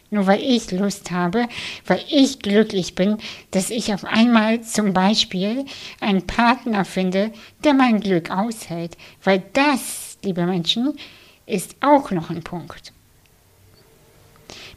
nur 0.08 0.26
weil 0.26 0.40
ich 0.40 0.70
Lust 0.70 1.10
habe, 1.10 1.50
weil 1.84 2.02
ich 2.08 2.38
glücklich 2.38 2.94
bin, 2.94 3.18
dass 3.50 3.68
ich 3.68 3.92
auf 3.92 4.06
einmal 4.06 4.62
zum 4.62 4.94
Beispiel 4.94 5.66
einen 6.00 6.26
Partner 6.26 6.86
finde, 6.86 7.30
der 7.62 7.74
mein 7.74 8.00
Glück 8.00 8.30
aushält. 8.30 8.96
Weil 9.22 9.42
das 9.52 10.16
liebe 10.22 10.46
Menschen, 10.46 10.98
ist 11.44 11.76
auch 11.82 12.10
noch 12.10 12.30
ein 12.30 12.42
Punkt. 12.42 12.94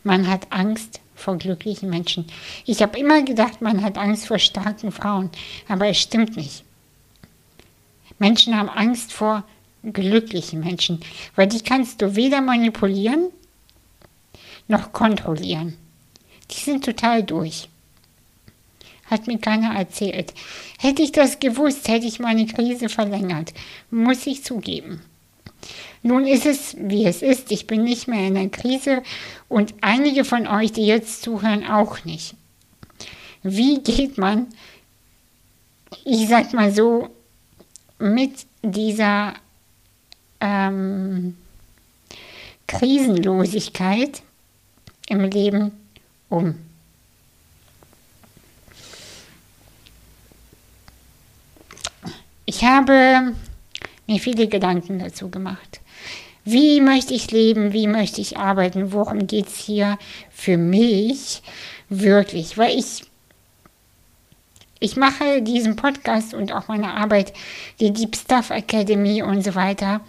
Man 0.04 0.28
hat 0.28 0.48
Angst 0.50 1.00
vor 1.18 1.38
glücklichen 1.38 1.90
Menschen. 1.90 2.28
Ich 2.66 2.82
habe 2.82 2.98
immer 2.98 3.24
gedacht, 3.24 3.62
man 3.62 3.84
hat 3.84 3.98
Angst 3.98 4.28
vor 4.28 4.40
starken 4.40 4.92
Frauen, 4.92 5.30
aber 5.68 5.88
es 5.88 5.98
stimmt 5.98 6.38
nicht. 6.38 6.64
Menschen 8.20 8.58
haben 8.58 8.70
Angst 8.70 9.12
vor 9.12 9.44
glücklichen 9.84 10.62
Menschen, 10.62 11.02
weil 11.36 11.48
die 11.48 11.62
kannst 11.62 12.02
du 12.02 12.16
weder 12.16 12.42
manipulieren 12.42 13.30
noch 14.68 14.92
kontrollieren. 14.92 15.78
Die 16.52 16.60
sind 16.60 16.86
total 16.86 17.24
durch. 17.24 17.70
Hat 19.06 19.28
mir 19.28 19.40
keiner 19.40 19.76
erzählt. 19.76 20.34
Hätte 20.78 21.02
ich 21.02 21.14
das 21.14 21.40
gewusst, 21.40 21.88
hätte 21.88 22.06
ich 22.06 22.20
meine 22.20 22.46
Krise 22.46 22.90
verlängert, 22.90 23.54
muss 23.90 24.28
ich 24.28 24.44
zugeben. 24.44 25.02
Nun 26.04 26.26
ist 26.26 26.46
es, 26.46 26.76
wie 26.80 27.06
es 27.06 27.22
ist. 27.22 27.52
Ich 27.52 27.68
bin 27.68 27.84
nicht 27.84 28.08
mehr 28.08 28.28
in 28.28 28.36
der 28.36 28.50
Krise 28.50 29.04
und 29.50 29.74
einige 29.82 30.24
von 30.24 30.48
euch, 30.48 30.72
die 30.72 30.86
jetzt 30.86 31.22
zuhören, 31.22 31.66
auch 31.66 32.06
nicht. 32.06 32.36
Wie 33.44 33.80
geht 33.80 34.18
man, 34.18 34.48
ich 36.06 36.28
sag 36.28 36.54
mal 36.54 36.72
so, 36.72 37.10
mit 38.00 38.46
dieser 38.62 39.34
ähm, 40.40 41.36
Krisenlosigkeit 42.68 44.22
im 45.08 45.24
Leben 45.24 45.72
um? 46.30 46.56
Ich 52.46 52.64
habe 52.64 53.34
mir 54.08 54.20
viele 54.20 54.48
Gedanken 54.48 55.00
dazu 55.00 55.30
gemacht. 55.30 55.82
Wie 56.44 56.80
möchte 56.80 57.14
ich 57.14 57.32
leben? 57.32 57.74
Wie 57.74 57.88
möchte 57.88 58.22
ich 58.22 58.38
arbeiten? 58.38 58.94
Worum 58.94 59.28
geht 59.28 59.48
es 59.48 59.58
hier 59.58 59.98
für 60.32 60.56
mich 60.58 61.42
wirklich? 61.90 62.58
Weil 62.58 62.78
ich, 62.80 63.04
ich 64.80 64.96
mache 64.96 65.42
diesen 65.42 65.76
Podcast 65.76 66.34
und 66.34 66.54
auch 66.54 66.70
meine 66.70 66.94
Arbeit, 66.94 67.34
die 67.82 67.92
Deep 67.92 68.16
Stuff 68.16 68.50
Academy 68.50 69.22
und 69.22 69.44
so 69.44 69.56
weiter, 69.56 70.00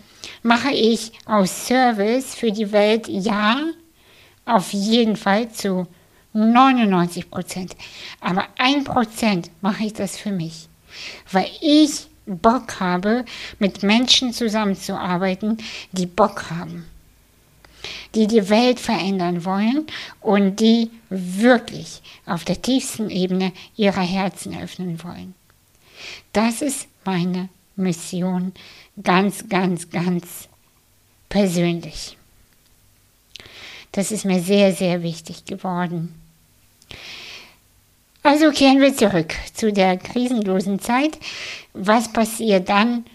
mache 0.45 0.71
ich 0.71 1.11
aus 1.27 1.67
Service 1.67 2.37
für 2.37 2.53
die 2.53 2.71
Welt, 2.71 3.09
ja, 3.09 3.61
auf 4.45 4.73
jeden 4.73 5.17
Fall 5.17 5.51
zu 5.51 5.89
99 6.35 7.31
Prozent. 7.31 7.77
Aber 8.21 8.47
ein 8.59 8.85
Prozent 8.85 9.51
mache 9.61 9.85
ich 9.85 9.93
das 9.93 10.17
für 10.17 10.31
mich. 10.31 10.69
Weil 11.33 11.49
ich 11.61 12.07
Bock 12.29 12.81
habe, 12.81 13.25
mit 13.59 13.83
Menschen 13.83 14.33
zusammenzuarbeiten, 14.33 15.59
die 15.93 16.07
Bock 16.07 16.51
haben, 16.51 16.87
die 18.15 18.27
die 18.27 18.49
Welt 18.49 18.79
verändern 18.79 19.45
wollen 19.45 19.87
und 20.21 20.61
die 20.61 20.91
wirklich 21.09 22.03
auf 22.27 22.45
der 22.45 22.61
tiefsten 22.61 23.11
Ebene 23.11 23.53
ihrer 23.77 24.03
Herzen 24.03 24.57
öffnen 24.61 25.03
wollen. 25.03 25.35
Das 26.33 26.63
ist 26.63 26.89
meine 27.05 27.49
Mission 27.77 28.53
ganz, 29.03 29.49
ganz, 29.49 29.91
ganz 29.91 30.49
persönlich. 31.29 32.17
Das 33.93 34.13
ist 34.13 34.25
mir 34.25 34.41
sehr, 34.41 34.73
sehr 34.73 35.03
wichtig 35.03 35.45
geworden. 35.45 36.15
Also 38.29 38.51
kehren 38.51 38.79
wir 38.79 38.95
zurück 38.95 39.33
zu 39.55 39.73
der 39.73 39.97
krisenlosen 39.97 40.81
Zeit. 40.81 41.19
Was 41.73 42.13
passiert 42.13 42.69
dann? 42.69 43.07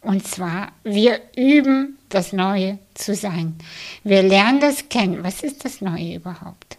Und 0.00 0.26
zwar, 0.26 0.72
wir 0.82 1.20
üben 1.36 1.98
das 2.08 2.32
Neue 2.32 2.78
zu 2.94 3.14
sein. 3.14 3.54
Wir 4.02 4.22
lernen 4.22 4.60
das 4.60 4.88
kennen. 4.88 5.22
Was 5.22 5.42
ist 5.42 5.66
das 5.66 5.82
Neue 5.82 6.14
überhaupt? 6.14 6.78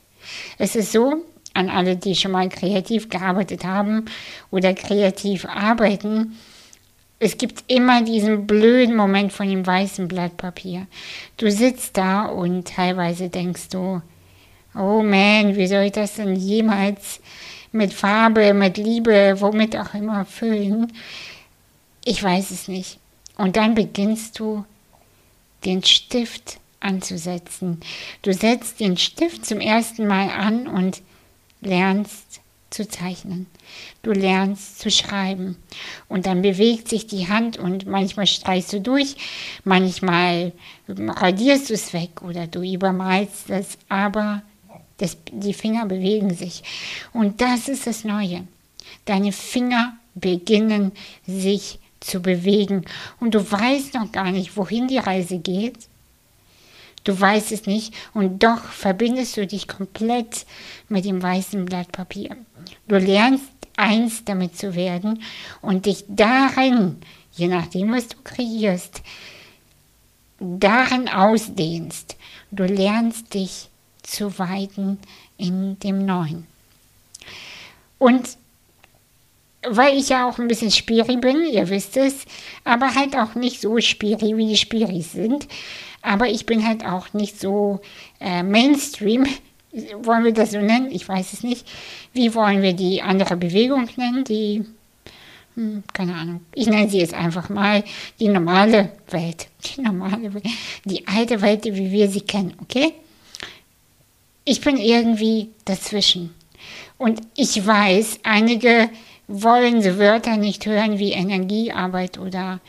Es 0.57 0.75
ist 0.75 0.91
so, 0.91 1.23
an 1.53 1.69
alle, 1.69 1.95
die 1.95 2.15
schon 2.15 2.31
mal 2.31 2.49
kreativ 2.49 3.09
gearbeitet 3.09 3.63
haben 3.63 4.05
oder 4.49 4.73
kreativ 4.73 5.45
arbeiten, 5.45 6.35
es 7.19 7.37
gibt 7.37 7.63
immer 7.67 8.01
diesen 8.01 8.47
blöden 8.47 8.95
Moment 8.95 9.31
von 9.31 9.47
dem 9.47 9.67
weißen 9.67 10.07
Blatt 10.07 10.35
Papier. 10.37 10.87
Du 11.37 11.51
sitzt 11.51 11.95
da 11.95 12.25
und 12.25 12.67
teilweise 12.69 13.29
denkst 13.29 13.69
du, 13.69 14.01
oh 14.73 15.03
man, 15.03 15.55
wie 15.55 15.67
soll 15.67 15.83
ich 15.83 15.91
das 15.91 16.15
denn 16.15 16.35
jemals 16.35 17.19
mit 17.73 17.93
Farbe, 17.93 18.53
mit 18.53 18.77
Liebe, 18.77 19.35
womit 19.39 19.75
auch 19.75 19.93
immer 19.93 20.25
füllen? 20.25 20.93
Ich 22.05 22.21
weiß 22.21 22.51
es 22.51 22.67
nicht. 22.67 22.99
Und 23.37 23.55
dann 23.55 23.75
beginnst 23.75 24.39
du 24.39 24.65
den 25.65 25.83
Stift 25.83 26.59
anzusetzen. 26.79 27.79
Du 28.21 28.33
setzt 28.33 28.79
den 28.79 28.97
Stift 28.97 29.45
zum 29.45 29.59
ersten 29.59 30.07
Mal 30.07 30.29
an 30.29 30.67
und 30.67 31.01
lernst 31.61 32.41
zu 32.69 32.87
zeichnen. 32.87 33.45
Du 34.01 34.11
lernst 34.11 34.79
zu 34.79 34.91
schreiben. 34.91 35.57
Und 36.09 36.25
dann 36.25 36.41
bewegt 36.41 36.89
sich 36.89 37.07
die 37.07 37.27
Hand 37.27 37.57
und 37.57 37.85
manchmal 37.85 38.27
streichst 38.27 38.73
du 38.73 38.81
durch, 38.81 39.15
manchmal 39.63 40.51
radierst 40.87 41.69
du 41.69 41.73
es 41.75 41.93
weg 41.93 42.21
oder 42.21 42.47
du 42.47 42.61
übermalst 42.61 43.49
es, 43.49 43.77
aber 43.89 44.41
das, 45.03 45.17
die 45.31 45.53
Finger 45.53 45.85
bewegen 45.85 46.33
sich. 46.33 46.63
Und 47.11 47.41
das 47.41 47.67
ist 47.67 47.85
das 47.87 48.03
Neue. 48.03 48.47
Deine 49.05 49.31
Finger 49.31 49.97
beginnen 50.15 50.93
sich 51.27 51.79
zu 51.99 52.21
bewegen 52.21 52.85
und 53.19 53.35
du 53.35 53.51
weißt 53.51 53.93
noch 53.95 54.11
gar 54.11 54.31
nicht, 54.31 54.55
wohin 54.55 54.87
die 54.87 54.97
Reise 54.97 55.39
geht. 55.39 55.87
Du 57.03 57.19
weißt 57.19 57.51
es 57.51 57.65
nicht 57.65 57.93
und 58.13 58.43
doch 58.43 58.63
verbindest 58.63 59.35
du 59.35 59.45
dich 59.45 59.67
komplett 59.67 60.45
mit 60.87 61.03
dem 61.03 61.21
weißen 61.21 61.65
Blatt 61.65 61.91
Papier. 61.91 62.37
Du 62.87 62.97
lernst 62.97 63.45
eins 63.75 64.23
damit 64.23 64.57
zu 64.57 64.75
werden 64.75 65.21
und 65.61 65.85
dich 65.85 66.05
darin, 66.07 66.97
je 67.33 67.47
nachdem, 67.47 67.91
was 67.91 68.07
du 68.07 68.17
kreierst, 68.23 69.01
darin 70.39 71.09
ausdehnst. 71.09 72.15
Du 72.51 72.63
lernst 72.63 73.33
dich 73.33 73.69
zu 74.03 74.37
weiten 74.37 74.99
in 75.37 75.79
dem 75.79 76.05
Neuen. 76.05 76.45
Und 77.97 78.37
weil 79.67 79.97
ich 79.97 80.09
ja 80.09 80.27
auch 80.27 80.39
ein 80.39 80.47
bisschen 80.47 80.71
Spiri 80.71 81.17
bin, 81.17 81.45
ihr 81.45 81.69
wisst 81.69 81.95
es, 81.97 82.25
aber 82.63 82.95
halt 82.95 83.15
auch 83.15 83.35
nicht 83.35 83.61
so 83.61 83.79
Spiri, 83.79 84.37
wie 84.37 84.47
die 84.47 84.57
Spiris 84.57 85.13
sind. 85.13 85.47
Aber 86.01 86.27
ich 86.27 86.45
bin 86.45 86.67
halt 86.67 86.85
auch 86.85 87.13
nicht 87.13 87.39
so 87.39 87.79
äh, 88.19 88.43
Mainstream, 88.43 89.25
wollen 90.03 90.25
wir 90.25 90.33
das 90.33 90.51
so 90.51 90.59
nennen? 90.59 90.91
Ich 90.91 91.07
weiß 91.07 91.33
es 91.33 91.43
nicht. 91.43 91.65
Wie 92.11 92.35
wollen 92.35 92.61
wir 92.61 92.73
die 92.73 93.01
andere 93.01 93.37
Bewegung 93.37 93.87
nennen? 93.95 94.23
Die, 94.25 94.65
hm, 95.55 95.83
keine 95.93 96.15
Ahnung. 96.15 96.41
Ich 96.53 96.67
nenne 96.67 96.89
sie 96.89 96.99
jetzt 96.99 97.13
einfach 97.13 97.49
mal 97.49 97.83
die 98.19 98.27
normale 98.27 98.91
Welt. 99.09 99.47
Die 99.63 99.81
normale 99.81 100.33
Welt. 100.33 100.45
Die 100.83 101.07
alte 101.07 101.41
Welt, 101.41 101.63
wie 101.65 101.91
wir 101.91 102.09
sie 102.09 102.21
kennen, 102.21 102.53
okay? 102.61 102.93
Ich 104.45 104.61
bin 104.61 104.77
irgendwie 104.77 105.51
dazwischen. 105.65 106.33
Und 106.97 107.21
ich 107.35 107.65
weiß, 107.65 108.19
einige 108.23 108.89
wollen 109.27 109.81
so 109.81 109.97
Wörter 109.97 110.37
nicht 110.37 110.65
hören 110.65 110.99
wie 110.99 111.11
Energiearbeit 111.11 112.17
oder 112.17 112.59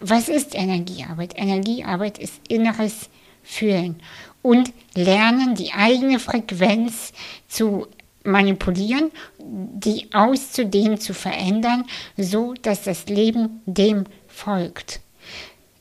was 0.00 0.28
ist 0.28 0.54
Energiearbeit? 0.54 1.34
Energiearbeit 1.36 2.18
ist 2.18 2.40
inneres 2.48 3.10
Fühlen 3.42 4.00
und 4.42 4.72
lernen, 4.94 5.54
die 5.54 5.72
eigene 5.72 6.18
Frequenz 6.18 7.12
zu 7.48 7.86
manipulieren, 8.24 9.10
die 9.38 10.12
auszudehnen, 10.12 10.98
zu 10.98 11.14
verändern, 11.14 11.84
so 12.16 12.54
dass 12.54 12.82
das 12.82 13.06
Leben 13.06 13.62
dem 13.66 14.04
folgt. 14.26 15.00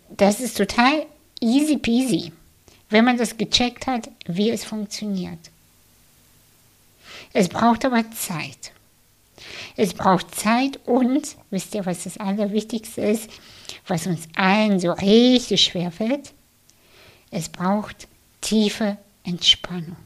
Das 0.09 0.39
ist 0.39 0.57
total 0.57 1.05
easy 1.41 1.77
peasy, 1.77 2.31
wenn 2.89 3.05
man 3.05 3.17
das 3.17 3.37
gecheckt 3.37 3.87
hat, 3.87 4.09
wie 4.25 4.49
es 4.49 4.63
funktioniert. 4.63 5.39
Es 7.33 7.49
braucht 7.49 7.85
aber 7.85 8.09
Zeit. 8.11 8.71
Es 9.75 9.93
braucht 9.93 10.33
Zeit 10.33 10.79
und, 10.85 11.35
wisst 11.51 11.75
ihr, 11.75 11.85
was 11.85 12.03
das 12.03 12.17
Allerwichtigste 12.17 13.01
ist, 13.01 13.29
was 13.87 14.07
uns 14.07 14.27
allen 14.35 14.79
so 14.79 14.91
richtig 14.91 15.63
schwer 15.63 15.91
fällt? 15.91 16.33
Es 17.29 17.49
braucht 17.49 18.07
tiefe 18.41 18.97
Entspannung. 19.23 19.97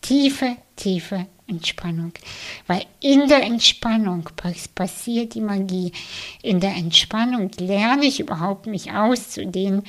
Tiefe, 0.00 0.56
tiefe 0.76 1.26
Entspannung. 1.46 2.12
Weil 2.66 2.86
in 3.00 3.28
der 3.28 3.42
Entspannung 3.42 4.28
passiert 4.74 5.34
die 5.34 5.40
Magie. 5.40 5.92
In 6.42 6.60
der 6.60 6.74
Entspannung 6.74 7.50
lerne 7.58 8.06
ich 8.06 8.20
überhaupt 8.20 8.66
mich 8.66 8.92
auszudehnen, 8.92 9.82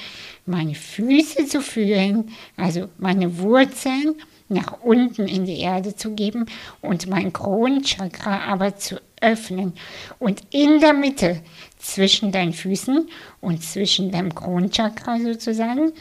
meine 0.45 0.75
Füße 0.75 1.45
zu 1.45 1.61
fühlen, 1.61 2.31
also 2.57 2.89
meine 2.97 3.37
Wurzeln 3.39 4.15
nach 4.47 4.81
unten 4.83 5.27
in 5.27 5.45
die 5.45 5.59
Erde 5.59 5.95
zu 5.95 6.13
geben 6.13 6.45
und 6.81 7.07
mein 7.07 7.33
Kronenchakra 7.33 8.41
aber 8.41 8.75
zu 8.75 9.01
öffnen. 9.21 9.73
Und 10.19 10.41
in 10.51 10.79
der 10.79 10.93
Mitte 10.93 11.41
zwischen 11.77 12.31
deinen 12.31 12.53
Füßen 12.53 13.09
und 13.41 13.63
zwischen 13.63 14.11
deinem 14.11 14.35
Kronenchakra 14.35 15.19
sozusagen 15.19 15.93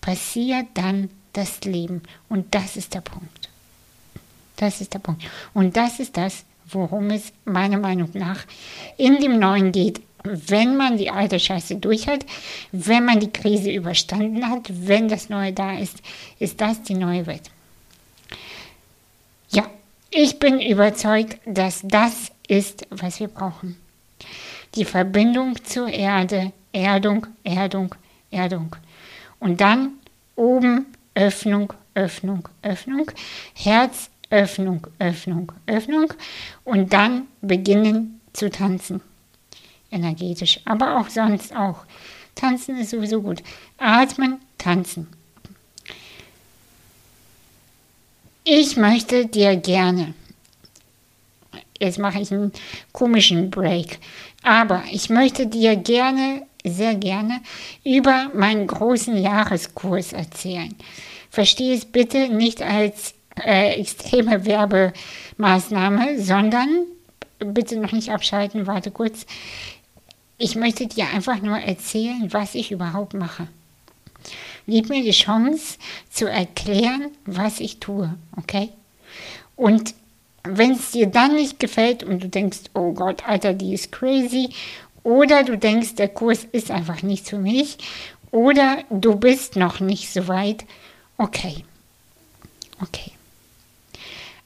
passiert 0.00 0.66
dann 0.74 1.10
das 1.32 1.62
Leben. 1.64 2.02
Und 2.28 2.54
das 2.54 2.76
ist 2.76 2.94
der 2.94 3.02
Punkt. 3.02 3.39
Das 4.60 4.82
ist 4.82 4.92
der 4.92 4.98
Punkt. 4.98 5.22
Und 5.54 5.74
das 5.74 6.00
ist 6.00 6.18
das, 6.18 6.44
worum 6.68 7.08
es 7.08 7.32
meiner 7.46 7.78
Meinung 7.78 8.10
nach 8.12 8.44
in 8.98 9.18
dem 9.18 9.38
Neuen 9.38 9.72
geht. 9.72 10.02
Wenn 10.22 10.76
man 10.76 10.98
die 10.98 11.08
alte 11.08 11.40
Scheiße 11.40 11.76
durch 11.76 12.06
hat, 12.06 12.26
wenn 12.70 13.06
man 13.06 13.20
die 13.20 13.32
Krise 13.32 13.70
überstanden 13.70 14.50
hat, 14.50 14.66
wenn 14.68 15.08
das 15.08 15.30
Neue 15.30 15.54
da 15.54 15.78
ist, 15.78 16.02
ist 16.38 16.60
das 16.60 16.82
die 16.82 16.94
neue 16.94 17.26
Welt. 17.26 17.50
Ja, 19.48 19.64
ich 20.10 20.38
bin 20.38 20.60
überzeugt, 20.60 21.38
dass 21.46 21.80
das 21.82 22.30
ist, 22.46 22.86
was 22.90 23.18
wir 23.18 23.28
brauchen. 23.28 23.76
Die 24.74 24.84
Verbindung 24.84 25.56
zur 25.64 25.88
Erde, 25.88 26.52
Erdung, 26.72 27.26
Erdung, 27.44 27.94
Erdung. 28.30 28.76
Und 29.38 29.62
dann 29.62 29.94
oben 30.36 30.84
Öffnung, 31.14 31.72
Öffnung, 31.94 32.46
Öffnung, 32.60 33.10
Herz, 33.54 34.10
Öffnung, 34.30 34.86
Öffnung, 34.98 35.52
Öffnung 35.66 36.14
und 36.64 36.92
dann 36.92 37.26
beginnen 37.42 38.20
zu 38.32 38.48
tanzen. 38.48 39.00
Energetisch, 39.90 40.60
aber 40.64 40.98
auch 40.98 41.08
sonst 41.08 41.54
auch. 41.54 41.84
Tanzen 42.36 42.78
ist 42.78 42.90
sowieso 42.90 43.20
gut. 43.20 43.42
Atmen, 43.76 44.38
tanzen. 44.56 45.08
Ich 48.44 48.76
möchte 48.76 49.26
dir 49.26 49.56
gerne, 49.56 50.14
jetzt 51.78 51.98
mache 51.98 52.20
ich 52.20 52.32
einen 52.32 52.52
komischen 52.92 53.50
Break, 53.50 53.98
aber 54.42 54.82
ich 54.90 55.10
möchte 55.10 55.46
dir 55.46 55.76
gerne, 55.76 56.46
sehr 56.64 56.94
gerne 56.94 57.40
über 57.84 58.30
meinen 58.34 58.66
großen 58.66 59.16
Jahreskurs 59.16 60.12
erzählen. 60.12 60.74
Verstehe 61.30 61.74
es 61.74 61.84
bitte 61.84 62.28
nicht 62.28 62.62
als 62.62 63.14
äh, 63.44 63.74
extreme 63.74 64.44
Werbemaßnahme, 64.44 66.20
sondern 66.20 66.68
bitte 67.38 67.76
noch 67.76 67.92
nicht 67.92 68.10
abschalten, 68.10 68.66
warte 68.66 68.90
kurz. 68.90 69.26
Ich 70.38 70.56
möchte 70.56 70.86
dir 70.86 71.08
einfach 71.08 71.42
nur 71.42 71.58
erzählen, 71.58 72.32
was 72.32 72.54
ich 72.54 72.70
überhaupt 72.70 73.14
mache. 73.14 73.46
Gib 74.66 74.88
mir 74.88 75.02
die 75.02 75.10
Chance 75.10 75.78
zu 76.10 76.26
erklären, 76.26 77.08
was 77.26 77.60
ich 77.60 77.78
tue, 77.80 78.14
okay? 78.36 78.68
Und 79.56 79.94
wenn 80.44 80.72
es 80.72 80.92
dir 80.92 81.06
dann 81.06 81.34
nicht 81.34 81.58
gefällt 81.58 82.02
und 82.02 82.22
du 82.22 82.28
denkst, 82.28 82.60
oh 82.74 82.92
Gott, 82.92 83.26
Alter, 83.26 83.52
die 83.52 83.74
ist 83.74 83.92
crazy, 83.92 84.50
oder 85.02 85.44
du 85.44 85.56
denkst, 85.56 85.94
der 85.96 86.08
Kurs 86.08 86.46
ist 86.52 86.70
einfach 86.70 87.02
nichts 87.02 87.30
für 87.30 87.38
mich, 87.38 87.78
oder 88.30 88.84
du 88.90 89.16
bist 89.16 89.56
noch 89.56 89.80
nicht 89.80 90.12
so 90.12 90.28
weit, 90.28 90.64
okay, 91.18 91.64
okay. 92.80 93.12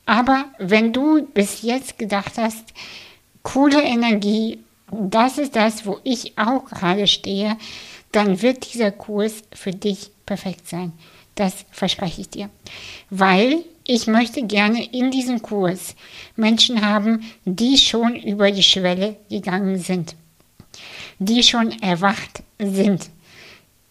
Aber 0.06 0.46
wenn 0.58 0.92
du 0.92 1.22
bis 1.22 1.62
jetzt 1.62 1.98
gedacht 1.98 2.34
hast, 2.36 2.64
coole 3.42 3.82
Energie, 3.82 4.58
das 4.90 5.38
ist 5.38 5.56
das, 5.56 5.86
wo 5.86 5.98
ich 6.04 6.36
auch 6.38 6.64
gerade 6.66 7.06
stehe, 7.06 7.56
dann 8.12 8.42
wird 8.42 8.72
dieser 8.72 8.92
Kurs 8.92 9.42
für 9.52 9.72
dich 9.72 10.10
perfekt 10.26 10.68
sein. 10.68 10.92
Das 11.34 11.64
verspreche 11.70 12.20
ich 12.20 12.30
dir. 12.30 12.50
Weil 13.10 13.64
ich 13.86 14.06
möchte 14.06 14.46
gerne 14.46 14.84
in 14.92 15.10
diesem 15.10 15.42
Kurs 15.42 15.96
Menschen 16.36 16.84
haben, 16.86 17.24
die 17.44 17.76
schon 17.76 18.14
über 18.14 18.50
die 18.50 18.62
Schwelle 18.62 19.16
gegangen 19.28 19.78
sind, 19.78 20.14
die 21.18 21.42
schon 21.42 21.72
erwacht 21.82 22.42
sind, 22.58 23.10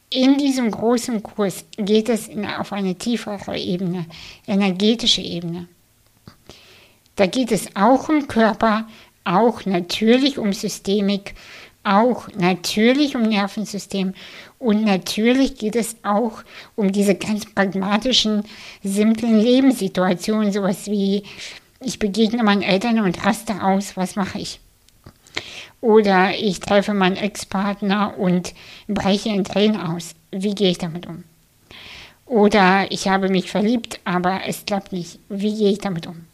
in 0.10 0.38
diesem 0.38 0.70
großen 0.70 1.24
Kurs 1.24 1.66
geht 1.76 2.08
es 2.08 2.30
auf 2.60 2.72
eine 2.72 2.96
tiefere 2.96 3.58
Ebene, 3.58 4.06
energetische 4.48 5.22
Ebene. 5.22 5.68
Da 7.16 7.26
geht 7.28 7.52
es 7.52 7.76
auch 7.76 8.10
um 8.10 8.28
Körper, 8.28 8.88
auch 9.24 9.66
natürlich 9.66 10.38
um 10.38 10.54
Systemik, 10.54 11.36
auch 11.84 12.30
natürlich 12.38 13.16
um 13.16 13.24
Nervensystem 13.24 14.14
und 14.58 14.86
natürlich 14.86 15.58
geht 15.58 15.76
es 15.76 15.98
auch 16.04 16.44
um 16.76 16.92
diese 16.92 17.16
ganz 17.16 17.46
pragmatischen, 17.54 18.44
simplen 18.82 19.40
Lebenssituationen, 19.40 20.54
sowas 20.54 20.88
wie 20.88 21.24
ich 21.82 22.00
begegne 22.00 22.44
meinen 22.44 22.62
Eltern 22.62 23.02
und 23.02 23.26
raste 23.26 23.62
aus, 23.62 23.98
was 23.98 24.16
mache 24.16 24.40
ich? 24.40 24.62
Oder 25.82 26.38
ich 26.38 26.62
treffe 26.62 26.94
meinen 26.94 27.18
Ex-Partner 27.18 28.18
und 28.18 28.54
breche 28.88 29.30
in 29.30 29.44
Tränen 29.44 29.82
aus. 29.82 30.16
Wie 30.32 30.56
gehe 30.56 30.72
ich 30.72 30.78
damit 30.78 31.08
um? 31.08 31.26
Oder 32.26 32.90
ich 32.90 33.10
habe 33.10 33.28
mich 33.28 33.52
verliebt, 33.52 34.00
aber 34.06 34.42
es 34.48 34.66
klappt 34.66 34.94
nicht. 34.94 35.20
Wie 35.28 35.54
gehe 35.54 35.72
ich 35.72 35.80
damit 35.80 36.08
um? 36.08 36.26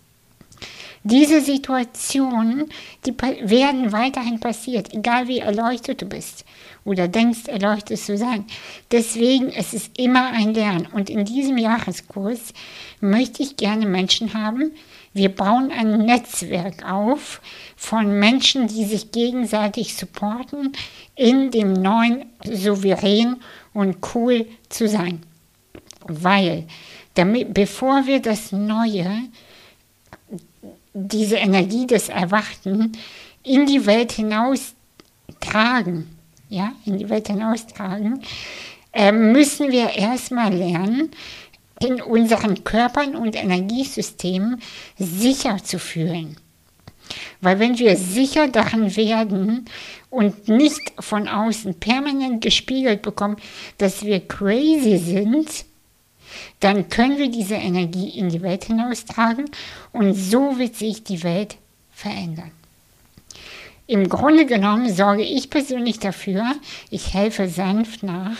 Diese 1.03 1.39
Situationen, 1.41 2.65
die 3.05 3.13
werden 3.17 3.91
weiterhin 3.91 4.39
passiert, 4.39 4.93
egal 4.93 5.27
wie 5.27 5.39
erleuchtet 5.39 6.01
du 6.01 6.05
bist 6.05 6.45
oder 6.83 7.07
denkst, 7.07 7.47
erleuchtet 7.47 7.99
zu 7.99 8.17
sein. 8.17 8.45
Deswegen 8.91 9.49
ist 9.49 9.73
es 9.73 9.91
immer 9.97 10.31
ein 10.31 10.53
Lernen. 10.53 10.87
Und 10.91 11.09
in 11.09 11.23
diesem 11.23 11.57
Jahreskurs 11.57 12.53
möchte 12.99 13.43
ich 13.43 13.55
gerne 13.55 13.85
Menschen 13.85 14.33
haben, 14.33 14.71
wir 15.13 15.29
bauen 15.29 15.71
ein 15.71 16.05
Netzwerk 16.05 16.89
auf 16.89 17.41
von 17.75 18.19
Menschen, 18.19 18.67
die 18.67 18.85
sich 18.85 19.11
gegenseitig 19.11 19.95
supporten, 19.95 20.73
in 21.15 21.49
dem 21.49 21.73
neuen 21.73 22.25
souverän 22.45 23.37
und 23.73 23.97
cool 24.13 24.45
zu 24.69 24.87
sein. 24.87 25.23
Weil, 26.05 26.67
damit, 27.15 27.53
bevor 27.53 28.05
wir 28.05 28.21
das 28.21 28.51
Neue, 28.51 29.09
diese 30.93 31.37
Energie 31.37 31.87
des 31.87 32.09
Erwachten 32.09 32.93
in 33.43 33.65
die 33.65 33.85
Welt 33.85 34.11
hinaus 34.11 34.73
tragen, 35.39 36.15
ja, 36.49 36.73
in 36.85 36.97
die 36.97 37.09
Welt 37.09 37.27
hinaustragen, 37.27 38.21
äh, 38.93 39.11
müssen 39.11 39.71
wir 39.71 39.91
erstmal 39.91 40.53
lernen, 40.53 41.11
in 41.79 42.01
unseren 42.01 42.63
Körpern 42.63 43.15
und 43.15 43.35
Energiesystemen 43.35 44.61
sicher 44.97 45.63
zu 45.63 45.79
fühlen. 45.79 46.35
Weil 47.41 47.59
wenn 47.59 47.79
wir 47.79 47.95
sicher 47.95 48.47
daran 48.47 48.95
werden 48.95 49.65
und 50.09 50.47
nicht 50.47 50.81
von 50.99 51.27
außen 51.27 51.75
permanent 51.75 52.41
gespiegelt 52.43 53.01
bekommen, 53.01 53.37
dass 53.77 54.03
wir 54.03 54.27
crazy 54.27 54.97
sind, 54.97 55.65
dann 56.59 56.89
können 56.89 57.17
wir 57.17 57.29
diese 57.29 57.55
Energie 57.55 58.09
in 58.09 58.29
die 58.29 58.41
Welt 58.41 58.65
hinaustragen 58.65 59.45
und 59.91 60.13
so 60.13 60.57
wird 60.57 60.75
sich 60.75 61.03
die 61.03 61.23
Welt 61.23 61.57
verändern. 61.91 62.51
Im 63.89 64.07
Grunde 64.07 64.45
genommen 64.45 64.93
sorge 64.93 65.23
ich 65.23 65.49
persönlich 65.49 65.97
dafür, 65.97 66.45
ich 66.91 67.15
helfe 67.15 67.49
sanft 67.49 68.03
nach, 68.03 68.37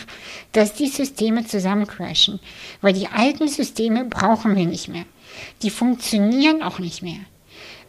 dass 0.52 0.76
die 0.76 0.86
Systeme 0.86 1.44
zusammencrashen, 1.44 2.40
weil 2.82 2.94
die 2.94 3.08
alten 3.08 3.48
Systeme 3.48 4.06
brauchen 4.06 4.56
wir 4.56 4.68
nicht 4.68 4.90
mehr. 4.90 5.06
Die 5.64 5.72
funktionieren 5.72 6.62
auch 6.62 6.78
nicht 6.78 7.02
mehr. 7.02 7.20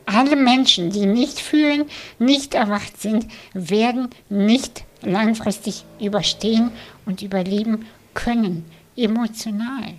Alle 0.07 0.37
Menschen, 0.37 0.91
die 0.91 1.05
nicht 1.05 1.39
fühlen, 1.39 1.85
nicht 2.19 2.55
erwacht 2.55 2.99
sind, 2.99 3.27
werden 3.53 4.09
nicht 4.31 4.85
langfristig 5.03 5.85
überstehen 6.01 6.71
und 7.05 7.21
überleben 7.21 7.87
können, 8.15 8.65
emotional. 8.97 9.95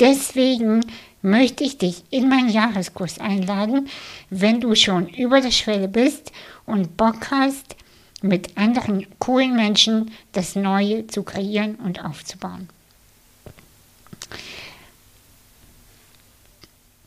Deswegen 0.00 0.80
möchte 1.22 1.64
ich 1.64 1.78
dich 1.78 2.02
in 2.10 2.28
meinen 2.28 2.50
Jahreskurs 2.50 3.18
einladen, 3.18 3.88
wenn 4.30 4.60
du 4.60 4.74
schon 4.74 5.08
über 5.08 5.40
der 5.40 5.52
Schwelle 5.52 5.88
bist 5.88 6.32
und 6.66 6.96
Bock 6.96 7.30
hast, 7.30 7.76
mit 8.22 8.56
anderen 8.56 9.06
coolen 9.18 9.54
Menschen 9.54 10.10
das 10.32 10.56
Neue 10.56 11.06
zu 11.06 11.22
kreieren 11.22 11.76
und 11.76 12.04
aufzubauen. 12.04 12.68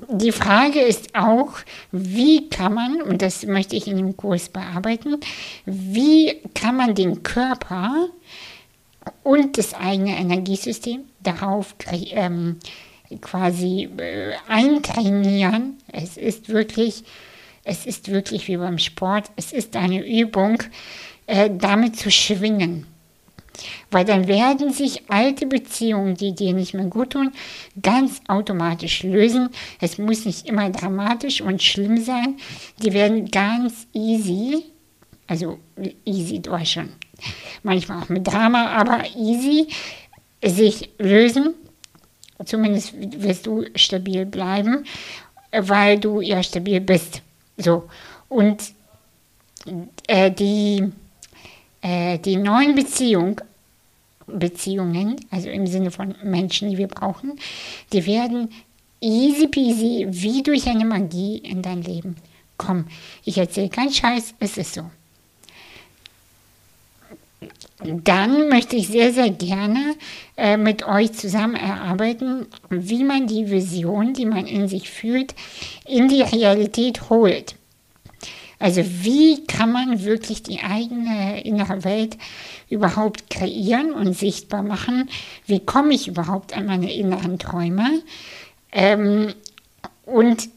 Die 0.10 0.32
Frage 0.32 0.80
ist 0.80 1.15
auch, 1.15 1.53
wie 1.91 2.49
kann 2.49 2.75
man, 2.75 3.01
und 3.01 3.23
das 3.23 3.45
möchte 3.45 3.75
ich 3.75 3.88
in 3.88 3.97
dem 3.97 4.15
Kurs 4.15 4.49
bearbeiten, 4.49 5.17
wie 5.65 6.36
kann 6.53 6.77
man 6.77 6.93
den 6.93 7.23
Körper 7.23 8.08
und 9.23 9.57
das 9.57 9.73
eigene 9.73 10.17
Energiesystem 10.17 11.05
darauf 11.21 11.75
ähm, 11.91 12.57
quasi 13.21 13.89
äh, 13.97 14.33
eintrainieren. 14.47 15.77
Es 15.91 16.17
ist 16.17 16.49
wirklich, 16.49 17.03
es 17.63 17.85
ist 17.85 18.09
wirklich 18.11 18.47
wie 18.47 18.57
beim 18.57 18.77
Sport, 18.77 19.31
es 19.35 19.53
ist 19.53 19.75
eine 19.75 20.05
Übung, 20.05 20.63
äh, 21.27 21.49
damit 21.51 21.97
zu 21.97 22.11
schwingen. 22.11 22.85
Weil 23.89 24.05
dann 24.05 24.27
werden 24.27 24.71
sich 24.71 25.09
alte 25.09 25.47
Beziehungen, 25.47 26.15
die 26.15 26.35
dir 26.35 26.53
nicht 26.53 26.73
mehr 26.73 26.85
gut 26.85 27.11
tun, 27.11 27.31
ganz 27.81 28.21
automatisch 28.27 29.03
lösen. 29.03 29.49
Es 29.81 29.97
muss 29.97 30.25
nicht 30.25 30.47
immer 30.47 30.69
dramatisch 30.69 31.41
und 31.41 31.63
schlimm 31.63 31.97
sein. 31.97 32.37
Die 32.83 32.93
werden 32.93 33.31
ganz 33.31 33.87
easy, 33.93 34.65
also 35.27 35.59
easy 36.05 36.41
schon, 36.63 36.89
manchmal 37.63 38.03
auch 38.03 38.09
mit 38.09 38.25
Drama, 38.25 38.67
aber 38.67 39.03
easy 39.15 39.67
sich 40.43 40.89
lösen 40.97 41.53
Zumindest 42.45 42.93
wirst 42.95 43.47
du 43.47 43.65
stabil 43.75 44.25
bleiben, 44.25 44.85
weil 45.51 45.99
du 45.99 46.21
ja 46.21 46.43
stabil 46.43 46.79
bist. 46.79 47.21
So. 47.57 47.89
Und 48.29 48.73
äh, 50.07 50.31
die, 50.31 50.91
äh, 51.81 52.19
die 52.19 52.35
neuen 52.35 52.75
Beziehung, 52.75 53.41
Beziehungen, 54.27 55.15
also 55.31 55.49
im 55.49 55.65
Sinne 55.65 55.89
von 55.89 56.13
Menschen, 56.23 56.69
die 56.69 56.77
wir 56.77 56.87
brauchen, 56.87 57.39
die 57.91 58.05
werden 58.05 58.49
easy 59.01 59.47
peasy 59.47 60.05
wie 60.09 60.43
durch 60.43 60.67
eine 60.67 60.85
Magie 60.85 61.37
in 61.37 61.61
dein 61.61 61.81
Leben 61.81 62.17
kommen. 62.57 62.87
Ich 63.23 63.37
erzähle 63.37 63.69
keinen 63.69 63.93
Scheiß, 63.93 64.35
es 64.39 64.57
ist 64.57 64.73
so 64.73 64.89
dann 67.83 68.49
möchte 68.49 68.75
ich 68.75 68.87
sehr, 68.87 69.13
sehr 69.13 69.29
gerne 69.29 69.95
äh, 70.35 70.57
mit 70.57 70.87
euch 70.87 71.13
zusammen 71.13 71.55
erarbeiten, 71.55 72.47
wie 72.69 73.03
man 73.03 73.27
die 73.27 73.51
Vision, 73.51 74.13
die 74.13 74.25
man 74.25 74.47
in 74.47 74.67
sich 74.67 74.89
fühlt, 74.89 75.35
in 75.85 76.07
die 76.07 76.21
Realität 76.23 77.09
holt. 77.09 77.55
Also 78.59 78.83
wie 78.83 79.45
kann 79.45 79.71
man 79.71 80.03
wirklich 80.03 80.41
die 80.41 80.61
eigene 80.61 81.43
innere 81.43 81.83
Welt 81.83 82.17
überhaupt 82.69 83.29
kreieren 83.29 83.93
und 83.93 84.13
sichtbar 84.13 84.63
machen? 84.63 85.09
Wie 85.45 85.59
komme 85.59 85.93
ich 85.93 86.07
überhaupt 86.07 86.57
an 86.57 86.65
meine 86.65 86.91
inneren 86.91 87.37
Träume? 87.37 88.01
Ähm, 88.71 89.35
und 90.07 90.49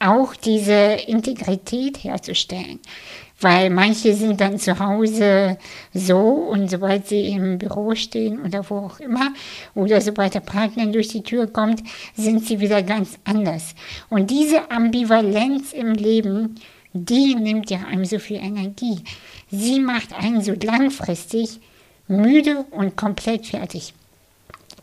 auch 0.00 0.34
diese 0.34 0.96
Integrität 1.06 2.02
herzustellen 2.02 2.80
weil 3.40 3.70
manche 3.70 4.14
sind 4.14 4.40
dann 4.40 4.58
zu 4.58 4.78
Hause 4.78 5.58
so 5.94 6.18
und 6.18 6.70
sobald 6.70 7.08
sie 7.08 7.28
im 7.28 7.58
Büro 7.58 7.94
stehen 7.94 8.40
oder 8.42 8.68
wo 8.68 8.78
auch 8.78 9.00
immer 9.00 9.32
oder 9.74 10.00
sobald 10.00 10.34
der 10.34 10.40
Partner 10.40 10.86
durch 10.86 11.08
die 11.08 11.22
Tür 11.22 11.46
kommt, 11.46 11.82
sind 12.14 12.46
sie 12.46 12.60
wieder 12.60 12.82
ganz 12.82 13.18
anders. 13.24 13.74
Und 14.08 14.30
diese 14.30 14.70
Ambivalenz 14.70 15.72
im 15.72 15.94
Leben, 15.94 16.56
die 16.92 17.34
nimmt 17.34 17.70
ja 17.70 17.80
einem 17.86 18.04
so 18.04 18.18
viel 18.18 18.38
Energie. 18.38 19.00
Sie 19.50 19.80
macht 19.80 20.12
einen 20.12 20.42
so 20.42 20.52
langfristig 20.52 21.60
müde 22.08 22.64
und 22.70 22.96
komplett 22.96 23.46
fertig. 23.46 23.94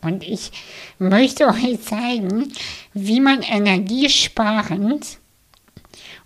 Und 0.01 0.23
ich 0.23 0.51
möchte 0.99 1.47
euch 1.47 1.81
zeigen, 1.81 2.51
wie 2.93 3.19
man 3.19 3.41
energiesparend 3.41 5.19